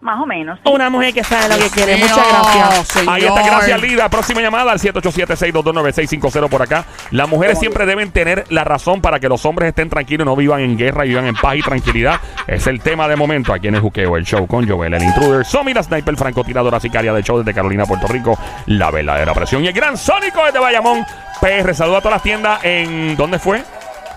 Más 0.00 0.20
o 0.20 0.26
menos. 0.26 0.58
sí. 0.64 0.70
Una 0.72 0.90
mujer 0.90 1.14
que 1.14 1.24
sabe 1.24 1.48
lo 1.48 1.58
que 1.62 1.70
quiere. 1.70 1.96
Muchas 1.96 2.16
gracias. 2.16 2.88
señor. 2.88 3.14
Ahí 3.14 3.24
está, 3.24 3.42
gracias 3.42 3.80
Lida. 3.80 4.08
Próxima 4.08 4.40
llamada 4.40 4.72
al 4.72 4.78
787-622-9650 4.78 6.48
por 6.48 6.62
acá. 6.62 6.84
Las 7.10 7.28
mujeres 7.28 7.58
siempre 7.58 7.86
deben 7.86 8.10
tener 8.10 8.44
la 8.50 8.64
razón 8.64 9.00
para 9.00 9.20
que 9.20 9.28
los 9.28 9.44
hombres 9.46 9.68
estén 9.68 9.88
tranquilos 9.88 10.24
y 10.24 10.28
no 10.28 10.36
vivan 10.36 10.60
en 10.60 10.76
guerra 10.76 11.04
y 11.06 11.10
vivan 11.10 11.26
en 11.26 11.34
paz 11.34 11.56
y 11.56 11.62
tranquilidad. 11.62 12.20
Es 12.46 12.66
el 12.66 12.80
tema 12.80 13.08
de 13.08 13.16
momento 13.16 13.52
aquí 13.52 13.68
en 13.68 13.76
el 13.76 13.80
Juqueo, 13.80 14.16
el 14.16 14.24
show 14.24 14.46
con 14.46 14.68
Joel, 14.68 14.94
el 14.94 15.02
intruder, 15.02 15.44
Somi, 15.44 15.74
la 15.74 15.82
sniper, 15.82 16.16
francotiradora 16.16 16.80
sicaria 16.80 17.12
del 17.12 17.24
show 17.24 17.38
desde 17.38 17.54
Carolina, 17.54 17.84
Puerto 17.84 18.06
Rico, 18.06 18.38
la 18.66 18.90
verdadera 18.90 19.34
presión 19.34 19.64
y 19.64 19.68
el 19.68 19.72
gran 19.72 19.96
Sónico 19.96 20.44
desde 20.44 20.58
Bayamón. 20.58 21.04
PR, 21.40 21.74
saluda 21.74 21.98
a 21.98 22.00
todas 22.00 22.16
las 22.16 22.22
tiendas 22.22 22.64
en... 22.64 23.16
¿Dónde 23.16 23.38
fue? 23.38 23.62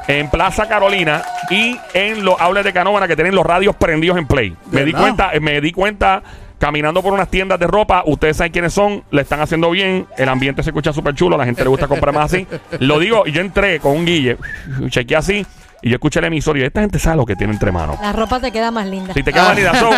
En 0.10 0.28
Plaza 0.30 0.68
Carolina 0.68 1.22
y 1.52 1.78
en 1.94 2.26
los 2.26 2.42
outlets 2.42 2.66
de 2.66 2.74
Canóvana 2.74 3.08
que 3.08 3.16
tienen 3.16 3.36
los 3.36 3.46
radios 3.46 3.76
prendidos 3.76 4.18
en 4.18 4.26
play. 4.26 4.58
Me 4.72 4.84
di 4.84 4.92
cuenta, 4.92 5.30
eh, 5.34 5.40
me 5.40 5.62
di 5.62 5.72
cuenta 5.72 6.24
caminando 6.58 7.04
por 7.04 7.14
unas 7.14 7.30
tiendas 7.30 7.60
de 7.60 7.68
ropa, 7.68 8.02
ustedes 8.08 8.38
saben 8.38 8.52
quiénes 8.52 8.74
son, 8.74 9.04
le 9.12 9.22
están 9.22 9.40
haciendo 9.40 9.70
bien, 9.70 10.08
el 10.18 10.28
ambiente 10.28 10.64
se 10.64 10.72
escucha 10.72 10.92
súper 10.92 11.14
chulo, 11.14 11.36
a 11.36 11.38
la 11.38 11.46
gente 11.46 11.64
le 11.64 11.70
gusta 11.70 11.88
comprar 11.88 12.14
más 12.14 12.34
así. 12.34 12.48
Lo 12.80 12.98
digo, 12.98 13.24
y 13.28 13.32
yo 13.32 13.42
entré 13.42 13.80
con 13.80 13.96
un 13.96 14.06
guille, 14.06 14.38
chequeé 14.90 15.16
así, 15.16 15.46
y 15.84 15.90
yo 15.90 15.96
escuché 15.96 16.20
el 16.20 16.26
emisor 16.26 16.58
y 16.58 16.64
esta 16.64 16.82
gente 16.82 16.98
sabe 16.98 17.18
lo 17.18 17.26
que 17.26 17.36
tiene 17.36 17.54
entre 17.54 17.72
manos. 17.72 17.98
La 18.02 18.12
ropa 18.12 18.40
te 18.40 18.52
queda 18.52 18.72
más 18.72 18.88
linda. 18.88 19.14
Si 19.14 19.22
te 19.24 19.32
queda 19.32 19.46
válida, 19.46 19.74
so, 19.76 19.92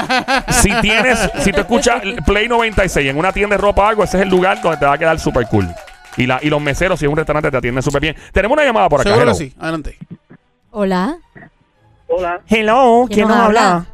si 0.62 0.72
tienes, 0.82 1.20
si 1.40 1.52
te 1.52 1.62
escuchas 1.62 2.02
Play 2.26 2.48
96 2.48 3.10
en 3.10 3.18
una 3.18 3.32
tienda 3.32 3.56
de 3.56 3.62
ropa 3.62 3.84
o 3.84 3.88
algo, 3.88 4.04
ese 4.04 4.18
es 4.18 4.24
el 4.24 4.30
lugar 4.30 4.62
donde 4.62 4.78
te 4.78 4.86
va 4.86 4.94
a 4.94 4.98
quedar 4.98 5.20
súper 5.20 5.48
cool. 5.48 5.68
Y, 6.18 6.26
la, 6.28 6.40
y 6.42 6.50
los 6.50 6.62
meseros, 6.62 7.00
si 7.00 7.06
es 7.06 7.10
un 7.12 7.18
restaurante, 7.18 7.50
te 7.52 7.58
atienden 7.58 7.82
súper 7.84 8.02
bien. 8.02 8.16
Tenemos 8.34 8.56
una 8.56 8.66
llamada 8.66 8.90
por 8.90 9.00
acá. 9.02 9.10
Seguro 9.10 9.24
hello. 9.32 9.38
que 9.38 9.46
sí. 9.46 9.56
Adelante. 9.60 9.98
Hola. 10.72 11.18
Hola, 12.08 12.42
Hello, 12.48 13.06
¿quién 13.10 13.28
nos 13.28 13.38
habla? 13.38 13.86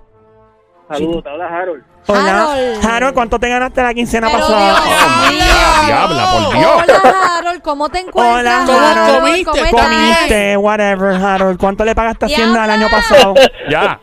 saludos, 0.87 1.23
te 1.23 1.29
habla 1.29 1.47
Harold. 1.47 1.83
Hola. 2.07 2.51
Harold. 2.53 2.85
Harold, 2.85 3.13
¿cuánto 3.13 3.37
te 3.39 3.49
ganaste 3.49 3.83
la 3.83 3.93
quincena 3.93 4.27
Pero 4.27 4.39
pasada? 4.39 4.81
Dios 5.29 5.47
Oh, 5.79 5.85
diabla, 5.85 6.31
por 6.31 6.57
Dios. 6.57 6.83
Hola, 6.83 7.37
Harold. 7.37 7.61
¿Cómo 7.61 7.89
te 7.89 7.99
encuentras? 7.99 8.39
Hola, 8.39 8.63
¿Cómo 8.65 8.79
Harold. 8.79 9.19
comiste? 9.19 9.69
¿Cómo? 9.69 9.83
Comiste, 9.83 10.57
whatever, 10.57 11.13
Harold. 11.15 11.59
¿Cuánto 11.59 11.85
le 11.85 11.93
pagaste 11.93 12.25
a 12.25 12.27
Hacienda 12.27 12.65
el 12.65 12.71
año 12.71 12.87
pasado? 12.89 13.33
Ya. 13.69 13.99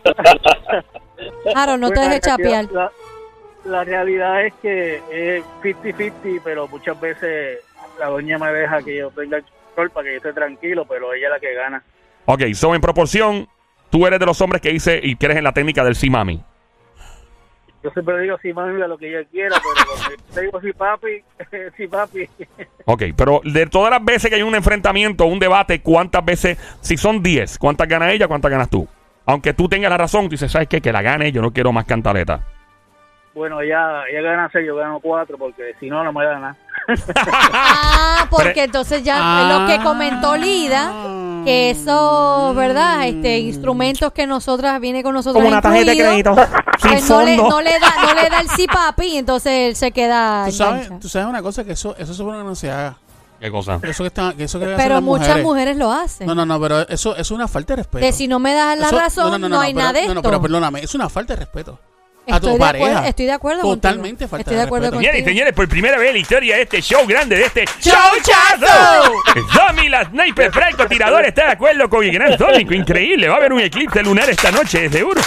Harold, 1.55 1.81
no 1.81 1.89
te 1.89 1.95
Pues, 1.95 2.09
dejes 2.09 2.27
la- 2.27 2.31
chapear. 2.37 2.65
La, 2.73 2.91
la 3.65 3.85
realidad 3.85 4.45
es 4.47 4.53
que 4.63 4.97
es 5.39 5.45
50-50, 5.63 6.41
pero 6.45 6.69
muchas 6.69 7.01
veces 7.01 7.59
la 7.99 8.07
doña 8.07 8.39
me 8.39 8.53
deja 8.53 8.83
que 8.83 8.97
yo 8.97 9.11
tenga 9.11 9.39
el 9.39 9.45
control 9.45 9.91
para 9.91 10.05
que 10.05 10.13
yo 10.13 10.17
esté 10.19 10.33
tranquilo, 10.33 10.87
pero 10.87 11.13
ella 11.13 11.27
es 11.27 11.33
la 11.33 11.41
que 11.41 11.55
gana. 11.55 11.83
Ok, 12.27 12.43
so 12.55 12.75
en 12.75 12.81
proporción, 12.81 13.49
tú 13.91 14.07
eres 14.07 14.19
de 14.19 14.27
los 14.27 14.41
hombres 14.41 14.63
que 14.63 14.71
dice 14.71 15.01
y 15.03 15.17
eres 15.21 15.37
en 15.37 15.45
la 15.45 15.53
técnica 15.53 15.85
del 15.85 15.95
sí 15.95 16.11
mami. 16.11 16.43
Yo 17.83 17.91
siempre 17.91 18.19
digo 18.23 18.39
sí, 18.41 18.53
mami, 18.53 18.81
a 18.81 18.89
lo 18.89 18.97
que 18.97 19.11
ella 19.11 19.29
quiera, 19.31 19.57
pero 19.61 20.17
yo 20.35 20.41
digo 20.41 20.61
sí, 20.63 20.73
papi, 20.73 21.23
sí, 21.77 21.87
papi. 21.87 22.29
Ok, 22.87 23.03
pero 23.15 23.43
de 23.45 23.67
todas 23.67 23.91
las 23.91 24.03
veces 24.03 24.31
que 24.31 24.37
hay 24.37 24.43
un 24.43 24.55
enfrentamiento, 24.55 25.27
un 25.27 25.39
debate, 25.39 25.83
¿cuántas 25.83 26.25
veces, 26.25 26.59
si 26.81 26.97
son 26.97 27.23
10, 27.23 27.59
cuántas 27.59 27.87
gana 27.87 28.11
ella, 28.11 28.27
cuántas 28.27 28.51
ganas 28.51 28.71
tú? 28.71 28.89
Aunque 29.27 29.53
tú 29.53 29.69
tengas 29.69 29.91
la 29.91 29.99
razón, 29.99 30.25
tú 30.25 30.31
dices, 30.31 30.51
¿sabes 30.51 30.69
qué? 30.69 30.81
Que 30.81 30.93
la 30.93 31.03
gane, 31.03 31.31
yo 31.31 31.43
no 31.43 31.53
quiero 31.53 31.73
más 31.73 31.85
cantaleta. 31.85 32.43
Bueno, 33.35 33.61
ella, 33.61 34.05
ella 34.11 34.21
gana 34.23 34.49
6, 34.53 34.65
yo 34.67 34.77
gano 34.77 35.01
4, 35.03 35.37
porque 35.37 35.75
si 35.81 35.91
no, 35.91 36.05
no 36.05 36.13
me 36.13 36.25
da 36.25 36.39
nada. 36.39 36.57
Ah, 37.17 38.27
porque 38.31 38.53
Pero- 38.55 38.65
entonces 38.67 39.03
ya 39.03 39.17
Ah. 39.19 39.59
lo 39.61 39.67
que 39.67 39.83
comentó 39.83 40.37
Lida, 40.37 40.93
que 41.45 41.71
esos, 41.71 42.55
¿verdad? 42.55 43.07
Este, 43.09 43.39
instrumentos 43.39 44.13
que 44.13 44.27
nosotras, 44.27 44.81
viene 44.81 45.03
con 45.03 45.15
nosotros 45.15 45.35
Como 45.43 45.49
una 45.49 45.61
tarjeta 45.61 45.91
de 45.91 45.97
crédito. 45.99 46.35
Sin 46.79 46.91
pues 46.93 47.11
no 47.11 47.23
le, 47.25 47.37
no, 47.37 47.61
le 47.61 47.79
da, 47.81 47.93
no 48.07 48.15
le 48.15 48.29
da 48.31 48.41
el 48.41 48.49
sí 48.51 48.67
papi, 48.67 49.17
entonces 49.17 49.53
él 49.53 49.77
se 49.77 49.91
queda 49.93 50.45
¿Tú 50.47 50.53
sabes, 50.53 50.91
tú 51.01 51.09
sabes 51.09 51.27
una 51.29 51.43
cosa, 51.43 51.65
que 51.65 51.73
eso, 51.73 51.95
eso 51.99 52.15
supone 52.15 52.39
que 52.39 52.45
no 52.45 52.55
se 52.55 52.71
haga. 52.71 52.97
¿Qué 53.41 53.51
cosa? 53.51 53.79
Eso 53.83 54.05
que, 54.05 54.09
está, 54.09 54.33
que 54.35 54.45
eso 54.45 54.59
que 54.61 54.67
Pero 54.77 54.95
las 54.95 55.03
muchas 55.03 55.27
mujeres. 55.29 55.45
mujeres 55.45 55.77
lo 55.77 55.93
hacen. 55.93 56.27
No, 56.27 56.35
no, 56.35 56.47
no, 56.47 56.59
pero 56.61 56.81
eso, 56.89 57.13
eso 57.13 57.21
es 57.21 57.31
una 57.33 57.49
falta 57.49 57.73
de 57.75 57.79
respeto. 57.83 58.05
de 58.07 58.13
si 58.13 58.27
no 58.29 58.39
me 58.39 58.55
das 58.55 58.79
la 58.79 58.87
Eso- 58.87 58.97
razón, 58.99 59.41
no, 59.41 59.61
hay 59.61 59.75
pero- 59.75 59.87
nada 59.87 59.93
de 59.93 60.01
No, 60.01 60.07
esto. 60.07 60.15
no, 60.15 60.23
pero 60.23 60.41
perdóname, 60.41 60.81
es 60.81 60.95
una 60.95 61.09
falta 61.09 61.35
de 61.35 61.41
respeto. 61.41 61.79
A 62.27 62.37
Estoy 62.37 62.53
tu 62.53 62.59
pareja. 62.59 62.87
acuerdo- 62.87 63.09
estoy 63.09 63.27
de 63.27 63.33
acuerdo 63.33 63.61
contigo. 63.63 63.77
Totalmente 63.77 64.29
falta 64.29 64.41
Estoy 64.43 64.55
de 64.55 64.61
de 64.61 64.67
acuerdo 64.67 64.85
respeto. 64.87 64.97
contigo. 64.97 65.13
Señores 65.13 65.27
y 65.27 65.31
señores, 65.35 65.53
por 65.55 65.69
primera 65.69 65.99
vez 65.99 66.09
en 66.09 66.15
la 66.15 66.19
historia 66.21 66.57
de 66.57 66.63
este 66.63 66.81
show 66.83 67.07
grande, 67.07 67.37
de 67.37 67.45
este 67.45 67.65
¡Showchazo! 67.81 69.13
Zombie, 69.53 69.89
la 69.89 70.05
sniper, 70.05 70.53
franco, 70.53 70.87
tirador, 70.87 71.25
está 71.25 71.45
de 71.47 71.53
acuerdo 71.53 71.89
con 71.89 72.05
el 72.05 72.13
gran 72.13 72.39
Sónico. 72.39 72.75
Increíble, 72.75 73.29
va 73.29 73.35
a 73.35 73.37
haber 73.39 73.53
un 73.53 73.61
eclipse 73.61 74.03
lunar 74.03 74.29
esta 74.31 74.51
noche, 74.51 74.81
de 74.89 74.91
seguro. 74.99 75.21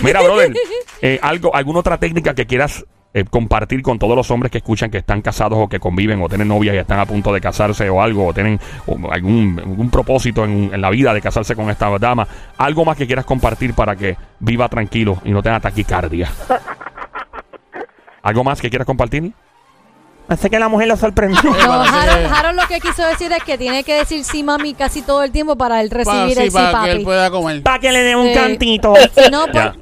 Mira, 0.00 0.20
brother, 0.22 0.52
eh, 1.02 1.18
algo, 1.22 1.54
¿alguna 1.54 1.80
otra 1.80 1.98
técnica 1.98 2.34
que 2.34 2.46
quieras 2.46 2.84
eh, 3.14 3.24
compartir 3.24 3.80
con 3.80 3.98
todos 3.98 4.16
los 4.16 4.28
hombres 4.32 4.50
que 4.50 4.58
escuchan 4.58 4.90
que 4.90 4.98
están 4.98 5.22
casados 5.22 5.56
o 5.56 5.68
que 5.68 5.78
conviven 5.78 6.20
o 6.20 6.28
tienen 6.28 6.48
novias 6.48 6.74
y 6.74 6.78
están 6.78 6.98
a 6.98 7.06
punto 7.06 7.32
de 7.32 7.40
casarse 7.40 7.88
o 7.88 8.02
algo, 8.02 8.26
o 8.26 8.34
tienen 8.34 8.58
o 8.86 8.98
algún, 9.10 9.60
algún 9.64 9.88
propósito 9.88 10.44
en, 10.44 10.74
en 10.74 10.80
la 10.80 10.90
vida 10.90 11.14
de 11.14 11.22
casarse 11.22 11.54
con 11.54 11.70
esta 11.70 11.96
dama? 11.98 12.26
Algo 12.58 12.84
más 12.84 12.96
que 12.96 13.06
quieras 13.06 13.24
compartir 13.24 13.72
para 13.72 13.94
que 13.94 14.16
viva 14.40 14.68
tranquilo 14.68 15.18
y 15.24 15.30
no 15.30 15.42
tenga 15.42 15.60
taquicardia. 15.60 16.28
¿Algo 18.22 18.42
más 18.42 18.60
que 18.60 18.68
quieras 18.68 18.86
compartir? 18.86 19.32
Parece 20.26 20.48
que 20.48 20.58
la 20.58 20.68
mujer 20.68 20.88
lo 20.88 20.96
sorprendió. 20.96 21.42
No, 21.42 21.50
Parece 21.84 22.26
Harold, 22.26 22.58
lo 22.58 22.66
que 22.66 22.80
quiso 22.80 23.06
decir 23.06 23.30
es 23.30 23.44
que 23.44 23.58
tiene 23.58 23.84
que 23.84 23.94
decir 23.94 24.24
sí 24.24 24.42
mami 24.42 24.72
casi 24.72 25.02
todo 25.02 25.22
el 25.22 25.30
tiempo 25.30 25.54
para 25.56 25.82
él 25.82 25.90
Pa- 25.90 25.96
recibir 25.98 26.34
sí, 26.36 26.42
el 26.44 26.50
sí 26.50 26.56
para 26.56 26.84
que 26.84 26.90
él 26.92 26.96
papi. 26.96 27.04
pueda 27.04 27.30
comer. 27.30 27.62
Para 27.62 27.78
que 27.78 27.92
le 27.92 28.02
dé 28.02 28.16
un 28.16 28.28
Sí. 28.28 28.34
cantito. 28.34 28.94
Si 29.14 29.30
no, 29.30 29.42
pues, 29.44 29.54
Ya. 29.54 29.74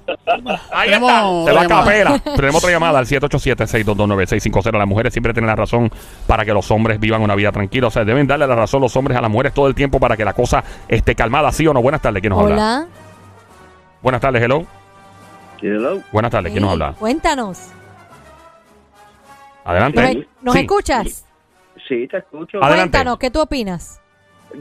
Ahí 0.72 0.88
Tenemos 0.90 1.10
está. 1.10 1.22
Se 1.22 1.52
va 1.52 1.60
a 1.60 1.64
otra 1.64 1.68
capela. 1.68 2.18
Tenemos 2.18 2.56
otra 2.56 2.70
llamada 2.72 2.98
al 2.98 3.06
787-622-9650. 3.06 4.78
Las 4.78 4.88
mujeres 4.88 5.12
siempre 5.12 5.32
tienen 5.32 5.46
la 5.48 5.56
razón 5.56 5.90
para 6.26 6.44
que 6.44 6.52
los 6.52 6.70
hombres 6.72 6.98
vivan 6.98 7.22
una 7.22 7.34
vida 7.36 7.52
tranquila. 7.52 7.86
O 7.86 7.90
sea, 7.90 8.04
deben 8.04 8.26
darle 8.26 8.46
la 8.46 8.56
razón 8.56 8.80
los 8.80 8.96
hombres 8.96 9.16
a 9.16 9.20
las 9.20 9.30
mujeres 9.30 9.54
todo 9.54 9.68
el 9.68 9.74
tiempo 9.76 10.00
para 10.00 10.16
que 10.16 10.24
la 10.24 10.32
cosa 10.32 10.64
esté 10.88 11.14
calmada, 11.14 11.52
¿sí 11.52 11.66
o 11.68 11.72
no? 11.72 11.80
Buenas 11.82 12.00
tardes, 12.02 12.20
¿quién 12.20 12.32
nos 12.32 12.42
habla? 12.42 12.54
hola. 12.54 12.86
Buenas 14.02 14.20
tardes, 14.20 14.42
hello. 14.42 14.64
Hello. 15.60 16.00
Buenas 16.10 16.30
tardes, 16.32 16.50
¿quién 16.50 16.62
nos 16.62 16.70
Sí, 16.70 16.82
habla? 16.82 16.94
Cuéntanos. 16.98 17.58
Adelante. 19.64 20.14
¿Nos, 20.14 20.26
nos 20.42 20.54
Sí. 20.54 20.60
escuchas? 20.60 21.28
Sí, 21.88 22.06
te 22.08 22.18
escucho. 22.18 22.58
Adelante. 22.58 22.90
Cuéntanos, 22.92 23.18
¿qué 23.18 23.30
tú 23.30 23.40
opinas? 23.40 24.00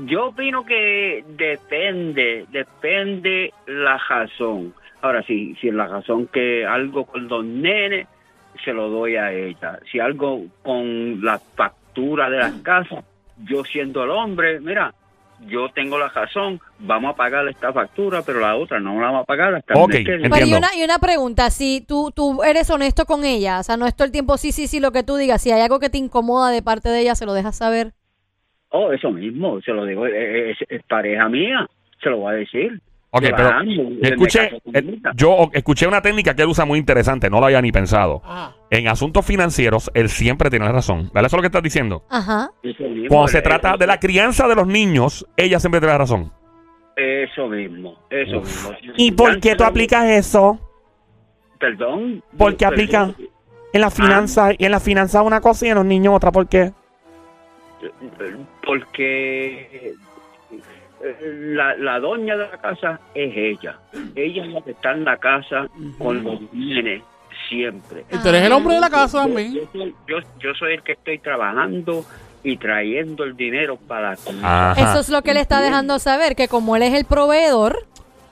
Yo 0.06 0.28
opino 0.28 0.64
que 0.66 1.24
depende, 1.28 2.46
depende 2.50 3.54
la 3.68 3.98
razón. 3.98 4.74
Ahora, 5.02 5.22
si, 5.24 5.56
si 5.56 5.70
la 5.72 5.88
razón 5.88 6.28
que 6.28 6.66
algo 6.66 7.06
con 7.06 7.28
los 7.28 7.44
nenes, 7.44 8.08
se 8.64 8.72
lo 8.74 8.90
doy 8.90 9.16
a 9.16 9.32
ella. 9.34 9.80
Si 9.92 10.00
algo 10.00 10.44
con 10.64 11.24
la 11.24 11.40
factura 11.40 12.30
de 12.30 12.38
las 12.38 12.54
casas, 12.62 13.04
yo 13.44 13.64
siendo 13.66 14.04
el 14.04 14.12
hombre, 14.12 14.60
mira, 14.60 14.94
yo 15.48 15.70
tengo 15.70 15.98
la 15.98 16.10
razón, 16.10 16.60
vamos 16.80 17.14
a 17.14 17.16
pagar 17.16 17.48
esta 17.48 17.74
factura, 17.74 18.22
pero 18.26 18.40
la 18.40 18.56
otra 18.56 18.80
no 18.80 18.96
la 19.00 19.08
vamos 19.08 19.24
a 19.24 19.26
pagar 19.26 19.56
hasta 19.56 19.74
el 19.74 19.80
Ok, 19.80 19.90
mes 19.90 20.06
que 20.06 20.18
viene. 20.18 20.30
Pero 20.30 20.46
y 20.46 20.54
una, 20.54 20.68
y 20.78 20.84
una 20.84 21.00
pregunta, 21.00 21.50
si 21.50 21.84
tú, 21.88 22.12
tú 22.16 22.44
eres 22.44 22.70
honesto 22.70 23.06
con 23.06 23.26
ella, 23.26 23.60
o 23.60 23.64
sea, 23.64 23.78
no 23.78 23.88
es 23.88 23.96
todo 23.96 24.06
el 24.06 24.12
tiempo 24.12 24.38
sí, 24.38 24.52
sí, 24.52 24.68
sí, 24.68 24.80
lo 24.80 24.92
que 24.92 25.04
tú 25.04 25.16
digas, 25.16 25.42
si 25.42 25.52
hay 25.52 25.62
algo 25.62 25.80
que 25.80 25.90
te 25.90 25.98
incomoda 25.98 26.52
de 26.52 26.62
parte 26.62 26.90
de 26.90 27.02
ella, 27.02 27.16
se 27.16 27.26
lo 27.26 27.34
dejas 27.34 27.58
saber. 27.58 27.94
Oh, 28.70 28.92
eso 28.94 29.12
mismo, 29.12 29.62
se 29.62 29.72
lo 29.72 29.86
digo, 29.86 30.08
eh, 30.08 30.52
es, 30.52 30.58
es 30.70 30.84
pareja 30.84 31.28
mía, 31.28 31.68
se 32.02 32.10
lo 32.10 32.18
voy 32.18 32.34
a 32.34 32.38
decir. 32.38 32.82
Ok, 33.14 33.24
pero 33.36 33.52
escuché, 34.02 34.62
eh, 34.74 35.00
yo 35.16 35.50
escuché 35.52 35.86
una 35.86 36.02
técnica 36.02 36.34
que 36.34 36.44
él 36.44 36.48
usa 36.48 36.64
muy 36.64 36.80
interesante, 36.80 37.30
no 37.30 37.42
lo 37.42 37.48
había 37.48 37.62
ni 37.62 37.70
pensado. 37.72 38.22
Ajá. 38.24 38.56
En 38.70 38.88
asuntos 38.88 39.26
financieros, 39.26 39.92
él 39.94 40.08
siempre 40.08 40.50
tiene 40.50 40.66
la 40.66 40.72
razón. 40.72 41.10
¿Verdad? 41.14 41.26
Eso 41.26 41.36
es 41.36 41.40
lo 41.40 41.42
que 41.42 41.48
estás 41.48 41.64
diciendo. 41.64 42.06
Ajá. 42.10 42.52
Mismo, 42.64 42.88
Cuando 43.10 43.28
se 43.28 43.42
trata 43.42 43.76
de 43.76 43.86
la 43.86 44.00
crianza 44.00 44.48
de 44.48 44.56
los 44.56 44.66
niños, 44.66 45.28
ella 45.36 45.60
siempre 45.60 45.82
tiene 45.82 45.92
la 45.92 45.98
razón. 45.98 46.32
Eso 46.96 47.48
mismo, 47.50 47.98
eso 48.10 48.40
mismo. 48.40 48.72
¿Y 48.96 49.12
por 49.12 49.42
qué 49.42 49.56
tú 49.56 49.66
aplicas 49.66 50.06
eso? 50.06 50.58
Perdón. 51.60 52.24
¿Por 52.38 52.56
qué 52.56 52.66
Perdón. 52.66 52.74
aplica? 52.74 53.14
En 53.74 53.82
la 53.82 53.92
finanza, 53.92 54.52
y 54.58 54.66
en 54.66 54.72
la 54.72 54.80
finanza 54.80 55.22
una 55.22 55.42
cosa 55.42 55.66
y 55.66 55.70
en 55.70 55.76
los 55.76 55.86
niños 55.86 56.16
otra, 56.16 56.32
¿por 56.32 56.48
qué? 56.48 56.72
Porque 58.66 59.96
la, 61.56 61.76
la 61.78 62.00
doña 62.00 62.36
de 62.38 62.48
la 62.48 62.58
casa 62.62 63.00
es 63.14 63.32
ella. 63.36 63.78
Ella 64.16 64.46
es 64.46 64.52
la 64.52 64.62
que 64.62 64.72
está 64.72 64.92
en 64.92 65.04
la 65.06 65.18
casa 65.18 65.68
con 65.98 66.24
los 66.24 66.40
nenes 66.54 67.04
siempre. 67.50 68.06
Y 68.12 68.18
tú 68.18 68.30
eres 68.30 68.44
el 68.44 68.52
hombre 68.52 68.76
de 68.76 68.80
la 68.82 68.90
casa 68.90 69.24
también. 69.24 69.54
Yo, 69.54 69.62
soy- 69.72 69.96
yo, 70.08 70.18
yo 70.40 70.54
soy 70.58 70.74
el 70.74 70.84
que 70.84 70.94
estoy 70.94 71.20
trabajando 71.20 72.06
y 72.44 72.58
trayendo 72.58 73.24
el 73.24 73.36
dinero 73.38 73.78
para 73.78 74.14
Ajá. 74.44 74.74
Eso 74.78 75.00
es 75.00 75.10
lo 75.10 75.22
que 75.22 75.34
le 75.34 75.42
está 75.42 75.62
dejando 75.62 76.00
saber, 76.00 76.36
que 76.36 76.48
como 76.48 76.76
él 76.76 76.84
es 76.84 76.94
el 76.94 77.06
proveedor 77.06 77.86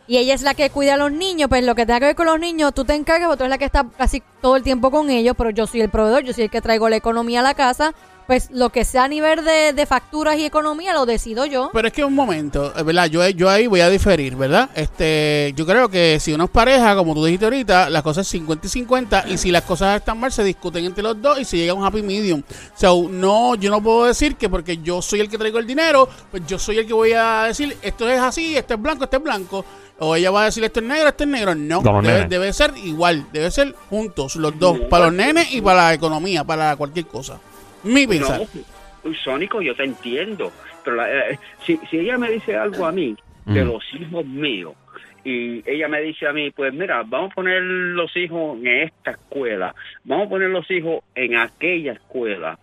y 0.07 0.17
ella 0.17 0.33
es 0.33 0.41
la 0.41 0.55
que 0.55 0.71
cuida 0.71 0.95
a 0.95 0.97
los 0.97 1.11
niños, 1.11 1.49
pues 1.49 1.63
lo 1.63 1.75
que 1.75 1.85
tenga 1.85 1.99
que 1.99 2.05
ver 2.07 2.15
con 2.15 2.25
los 2.25 2.39
niños, 2.39 2.73
tú 2.73 2.83
te 2.83 2.95
encargas, 2.95 3.27
porque 3.27 3.37
tú 3.37 3.43
eres 3.43 3.51
la 3.51 3.57
que 3.59 3.65
está 3.65 3.85
casi 3.95 4.23
todo 4.41 4.55
el 4.55 4.63
tiempo 4.63 4.89
con 4.89 5.11
ellos, 5.11 5.35
pero 5.37 5.51
yo 5.51 5.67
soy 5.67 5.81
el 5.81 5.89
proveedor, 5.89 6.23
yo 6.23 6.33
soy 6.33 6.45
el 6.45 6.49
que 6.49 6.61
traigo 6.61 6.89
la 6.89 6.95
economía 6.95 7.41
a 7.41 7.43
la 7.43 7.53
casa, 7.53 7.93
pues 8.29 8.51
lo 8.51 8.69
que 8.69 8.85
sea 8.85 9.05
a 9.05 9.07
nivel 9.07 9.43
de, 9.43 9.73
de 9.73 9.85
facturas 9.87 10.37
y 10.37 10.45
economía 10.45 10.93
lo 10.93 11.07
decido 11.07 11.47
yo. 11.47 11.71
Pero 11.73 11.87
es 11.87 11.93
que 11.95 12.05
un 12.05 12.13
momento, 12.13 12.71
eh, 12.77 12.83
¿verdad? 12.83 13.07
Yo, 13.07 13.27
yo 13.29 13.49
ahí 13.49 13.65
voy 13.65 13.81
a 13.81 13.89
diferir, 13.89 14.35
¿verdad? 14.35 14.69
Este, 14.75 15.51
yo 15.55 15.65
creo 15.65 15.89
que 15.89 16.19
si 16.19 16.33
uno 16.33 16.43
es 16.43 16.51
pareja, 16.51 16.95
como 16.95 17.15
tú 17.15 17.25
dijiste 17.25 17.45
ahorita, 17.45 17.89
las 17.89 18.03
cosas 18.03 18.27
es 18.27 18.31
50 18.33 18.67
y 18.67 18.69
50 18.69 19.25
y 19.29 19.37
si 19.39 19.49
las 19.49 19.63
cosas 19.63 19.97
están 19.97 20.19
mal 20.19 20.31
se 20.31 20.43
discuten 20.43 20.85
entre 20.85 21.01
los 21.01 21.19
dos 21.19 21.39
y 21.39 21.43
se 21.43 21.57
llega 21.57 21.71
a 21.71 21.73
un 21.73 21.83
happy 21.83 22.03
medium. 22.03 22.41
O 22.41 22.77
sea, 22.77 22.91
no, 23.09 23.55
yo 23.55 23.71
no 23.71 23.81
puedo 23.81 24.05
decir 24.05 24.35
que 24.35 24.47
porque 24.47 24.77
yo 24.77 25.01
soy 25.01 25.21
el 25.21 25.27
que 25.27 25.39
traigo 25.39 25.57
el 25.57 25.65
dinero, 25.65 26.07
pues 26.29 26.43
yo 26.45 26.59
soy 26.59 26.77
el 26.77 26.85
que 26.85 26.93
voy 26.93 27.13
a 27.13 27.45
decir 27.45 27.75
esto 27.81 28.07
es 28.07 28.19
así, 28.19 28.55
esto 28.55 28.75
es 28.75 28.79
blanco, 28.79 29.05
esto 29.05 29.17
es 29.17 29.23
blanco. 29.23 29.65
O 29.97 30.15
ella 30.15 30.29
va 30.29 30.43
a 30.43 30.45
decir 30.45 30.63
esto 30.63 30.81
es 30.81 30.85
negro, 30.85 31.09
esto 31.09 31.23
es 31.23 31.29
negro. 31.31 31.55
No, 31.55 31.81
debe, 32.03 32.27
debe 32.27 32.53
ser 32.53 32.73
igual, 32.77 33.25
debe 33.33 33.49
ser 33.49 33.73
juntos, 33.89 34.35
los 34.35 34.57
dos, 34.59 34.81
para 34.87 35.05
los 35.05 35.15
nenes 35.15 35.51
y 35.51 35.61
para 35.61 35.87
la 35.87 35.93
economía, 35.95 36.43
para 36.43 36.75
cualquier 36.75 37.07
cosa. 37.07 37.39
Mi 37.83 38.05
pensar. 38.07 38.41
No, 39.03 39.13
Sónico, 39.23 39.61
yo 39.61 39.75
te 39.75 39.83
entiendo. 39.83 40.51
Pero 40.83 40.95
la- 40.97 41.29
eh, 41.31 41.39
si, 41.65 41.77
si 41.89 41.99
ella 41.99 42.17
me 42.17 42.29
dice 42.31 42.55
algo 42.55 42.85
a 42.85 42.91
mí 42.91 43.15
de 43.45 43.63
Mm. 43.63 43.67
los 43.67 43.83
hijos 43.93 44.25
míos, 44.25 44.73
y 45.23 45.61
ella 45.69 45.87
me 45.87 46.01
dice 46.01 46.27
a 46.27 46.33
mí, 46.33 46.51
pues 46.51 46.73
mira, 46.73 47.03
vamos 47.05 47.31
a 47.31 47.35
poner 47.35 47.61
los 47.61 48.15
hijos 48.15 48.57
en 48.59 48.67
esta 48.67 49.11
escuela, 49.11 49.73
vamos 50.03 50.27
a 50.27 50.29
poner 50.29 50.49
los 50.49 50.69
hijos 50.71 51.03
en 51.15 51.35
aquella 51.35 51.93
escuela. 51.93 52.57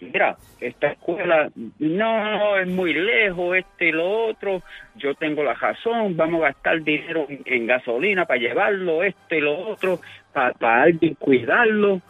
Mira, 0.00 0.36
esta 0.60 0.88
escuela 0.88 1.48
no 1.78 2.58
es 2.58 2.68
muy 2.68 2.92
lejos, 2.92 3.56
este 3.56 3.88
y 3.88 3.92
lo 3.92 4.26
otro, 4.26 4.62
yo 4.96 5.14
tengo 5.14 5.42
la 5.42 5.54
razón, 5.54 6.14
vamos 6.16 6.42
a 6.42 6.48
gastar 6.48 6.82
dinero 6.82 7.26
en, 7.28 7.40
en 7.46 7.66
gasolina 7.66 8.26
para 8.26 8.40
llevarlo, 8.40 9.02
este 9.02 9.38
y 9.38 9.40
lo 9.40 9.56
otro, 9.68 10.00
para 10.32 10.82
alguien 10.82 11.14
cuidarlo 11.14 12.02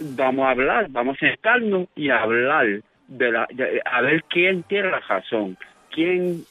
vamos 0.00 0.46
a 0.46 0.50
hablar, 0.50 0.86
vamos 0.90 1.16
a 1.16 1.20
sentarnos 1.26 1.88
y 1.96 2.10
a 2.10 2.22
hablar 2.22 2.66
de 3.08 3.32
la, 3.32 3.46
de- 3.52 3.80
a 3.84 4.00
ver 4.02 4.22
quién 4.30 4.62
tiene 4.64 4.90
la 4.90 5.00
razón, 5.00 5.56
quién 5.92 6.44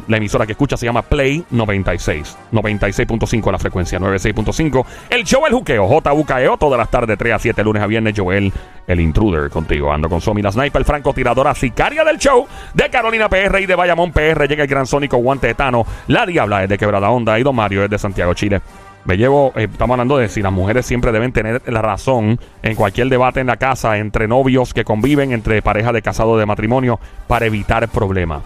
La 0.06 0.18
emisora 0.18 0.44
que 0.44 0.52
escucha 0.52 0.76
se 0.76 0.84
llama 0.84 1.00
Play 1.00 1.44
96. 1.50 2.36
96.5 2.52 3.50
la 3.50 3.58
frecuencia, 3.58 3.98
96.5. 3.98 4.84
El 5.08 5.24
show 5.24 5.46
El 5.46 5.54
Juqueo, 5.54 5.86
JUKEO, 5.86 6.58
todas 6.58 6.78
las 6.78 6.90
tardes, 6.90 7.16
3 7.16 7.34
a 7.34 7.38
7, 7.38 7.64
lunes 7.64 7.82
a 7.82 7.86
viernes. 7.86 8.14
Joel, 8.14 8.52
el 8.86 9.00
intruder, 9.00 9.48
contigo. 9.48 9.90
Ando 9.92 10.10
con 10.10 10.20
Somi, 10.20 10.42
la 10.42 10.52
sniper, 10.52 10.84
francotiradora, 10.84 11.54
sicaria 11.54 12.04
del 12.04 12.18
show 12.18 12.46
de 12.74 12.90
Carolina 12.90 13.30
PR 13.30 13.60
y 13.60 13.66
de 13.66 13.74
Bayamón 13.74 14.12
PR. 14.12 14.46
Llega 14.46 14.64
el 14.64 14.68
gran 14.68 14.86
sónico 14.86 15.16
guante 15.16 15.46
de 15.46 15.54
Tano. 15.54 15.86
La 16.08 16.26
Diabla 16.26 16.64
es 16.64 16.68
de 16.68 16.76
Quebrada 16.76 17.08
Onda 17.08 17.38
y 17.38 17.42
Don 17.42 17.56
Mario 17.56 17.82
es 17.82 17.88
de 17.88 17.98
Santiago, 17.98 18.34
Chile. 18.34 18.60
Me 19.06 19.16
llevo, 19.16 19.52
eh, 19.56 19.68
estamos 19.70 19.94
hablando 19.94 20.18
de 20.18 20.28
si 20.28 20.42
las 20.42 20.52
mujeres 20.52 20.84
siempre 20.84 21.12
deben 21.12 21.32
tener 21.32 21.62
la 21.66 21.80
razón 21.80 22.38
en 22.62 22.74
cualquier 22.74 23.08
debate 23.08 23.40
en 23.40 23.46
la 23.46 23.56
casa 23.56 23.96
entre 23.96 24.28
novios 24.28 24.74
que 24.74 24.84
conviven, 24.84 25.32
entre 25.32 25.62
parejas 25.62 25.94
de 25.94 26.02
casado 26.02 26.36
de 26.36 26.44
matrimonio, 26.44 27.00
para 27.26 27.46
evitar 27.46 27.88
problemas. 27.88 28.42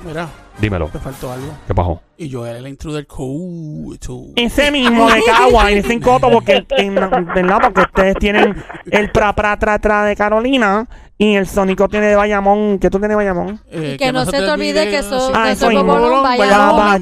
Dímelo, 0.60 0.86
te 0.88 0.98
faltó 1.00 1.32
algo. 1.32 1.48
¿qué 1.66 1.74
pasó? 1.74 2.00
Y 2.16 2.28
yo 2.28 2.46
era 2.46 2.58
el 2.58 2.68
intruder 2.68 3.06
cool. 3.08 3.98
Ese 4.36 4.70
mismo 4.70 5.10
de 5.10 5.20
Cagua 5.24 5.72
y 5.72 5.82
de 5.82 6.00
Coto, 6.00 6.30
porque, 6.30 6.64
en- 6.78 6.94
¿verdad? 6.94 7.58
porque 7.62 7.80
ustedes 7.82 8.14
tienen 8.16 8.54
el 8.90 9.10
pra, 9.10 9.32
pra, 9.34 9.58
tra, 9.58 9.78
tra 9.80 10.04
de 10.04 10.14
Carolina 10.14 10.86
y 11.18 11.34
el 11.34 11.46
Sónico 11.48 11.88
tiene 11.88 12.06
de 12.06 12.14
Bayamón. 12.16 12.78
¿Qué 12.78 12.88
tú 12.88 12.98
tienes 12.98 13.10
de 13.10 13.16
Bayamón? 13.16 13.60
Eh, 13.70 13.92
Y 13.94 13.96
que 13.98 14.12
no 14.12 14.24
se 14.24 14.30
te 14.30 14.48
olvide 14.50 14.88
que 14.88 14.98
eso- 14.98 15.32
Ah, 15.34 15.50
eso 15.50 15.66
eso 15.66 15.70
mismo. 15.70 15.98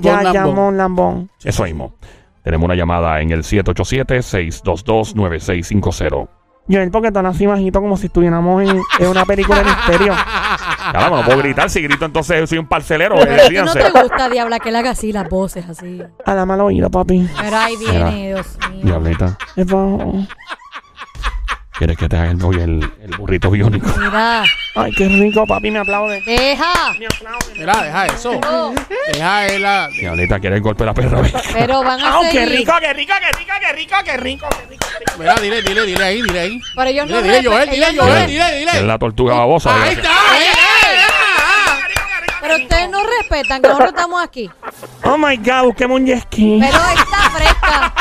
Ya, 0.00 0.22
Lambón. 0.76 1.30
Eso 1.44 1.64
mismo. 1.64 1.94
Tenemos 2.42 2.64
una 2.64 2.74
llamada 2.74 3.20
en 3.20 3.30
el 3.32 3.44
787-622-9650. 3.44 6.28
Yo, 6.68 6.78
porque 6.92 7.10
tú 7.10 7.18
así 7.18 7.44
bajito 7.46 7.80
como 7.80 7.96
si 7.96 8.06
estuviéramos 8.06 8.62
en, 8.62 8.80
en 9.00 9.08
una 9.08 9.24
película 9.24 9.58
de 9.58 9.64
misterio. 9.64 10.14
Caramba, 10.90 11.18
no 11.18 11.24
puedo 11.24 11.38
gritar. 11.38 11.70
Si 11.70 11.80
grito, 11.82 12.04
entonces 12.04 12.48
soy 12.48 12.58
un 12.58 12.66
parcelero. 12.66 13.14
Pero 13.16 13.32
eh, 13.32 13.42
a 13.44 13.48
ti 13.48 13.54
no 13.56 13.72
te 13.72 13.90
gusta, 13.90 14.28
Diabla, 14.28 14.58
que 14.58 14.70
él 14.70 14.76
haga 14.76 14.90
así 14.90 15.12
las 15.12 15.28
voces, 15.28 15.64
así. 15.68 16.02
A 16.24 16.34
la 16.34 16.44
mala 16.46 16.64
oído, 16.64 16.90
papi. 16.90 17.28
Pero 17.40 17.56
ahí 17.56 17.76
viene, 17.76 18.28
Dios 18.28 18.46
mío. 18.70 18.80
Diablita, 18.84 19.36
Es 19.56 19.66
bajo. 19.66 20.26
¿quieres 21.78 21.96
que 21.98 22.08
te 22.08 22.16
haga 22.16 22.30
el, 22.30 22.38
el, 22.60 22.92
el 23.02 23.16
burrito 23.16 23.50
biónico? 23.50 23.88
Mira, 23.98 24.44
Ay, 24.76 24.92
qué 24.92 25.08
rico, 25.08 25.44
papi, 25.46 25.70
me 25.70 25.80
aplaude. 25.80 26.22
deja. 26.24 26.92
Me 26.98 27.06
aplaude. 27.06 27.58
Mira, 27.58 27.82
deja 27.82 28.06
eso. 28.06 28.38
No, 28.40 28.72
Deja 29.12 29.46
el 29.46 29.62
la. 29.62 29.88
Diablita, 29.88 30.38
¿quieres 30.38 30.58
el 30.58 30.62
golpe 30.62 30.84
de 30.84 30.86
la 30.86 30.94
perra? 30.94 31.20
pero 31.52 31.82
van 31.82 32.00
a 32.00 32.08
¡Ah, 32.08 32.20
qué 32.30 32.40
seguir. 32.44 32.58
rico, 32.58 32.72
qué 32.80 32.92
rico, 32.92 33.12
qué 33.20 33.38
rico, 33.38 33.52
qué 33.60 33.72
rico, 33.72 33.94
qué 34.04 34.16
rico, 34.16 34.46
qué 34.48 34.66
rico! 34.70 34.82
Mira, 35.18 35.34
dile, 35.36 35.60
dile, 35.62 35.84
dile 35.84 36.04
ahí, 36.04 36.22
dile 36.22 36.40
ahí. 36.40 36.60
Pero 36.74 36.88
ellos 36.88 37.08
no 37.10 37.20
Dile, 37.22 37.36
dile, 37.38 37.50
respe- 37.50 37.52
Joel, 37.52 37.70
dile, 37.70 37.92
no 37.92 38.02
Joel, 38.04 38.14
re- 38.14 38.26
dile, 38.28 38.44
Es 38.46 38.58
dile. 38.72 38.82
la 38.86 38.98
tortuga 38.98 39.34
babosa. 39.34 39.82
Ahí 39.82 39.92
está. 39.94 40.08
ahí. 40.08 40.42
Pero 42.42 42.56
ustedes 42.56 42.90
no 42.90 42.98
respetan 43.04 43.62
que 43.62 43.68
nosotros 43.68 43.90
estamos 43.90 44.20
aquí. 44.22 44.50
Oh 45.04 45.16
my 45.16 45.36
god, 45.36 45.66
busquemos 45.66 46.00
un 46.00 46.06
jet 46.06 46.22
ski. 46.24 46.58
Pero 46.60 46.76
está 46.76 47.30
fresca. 47.30 47.94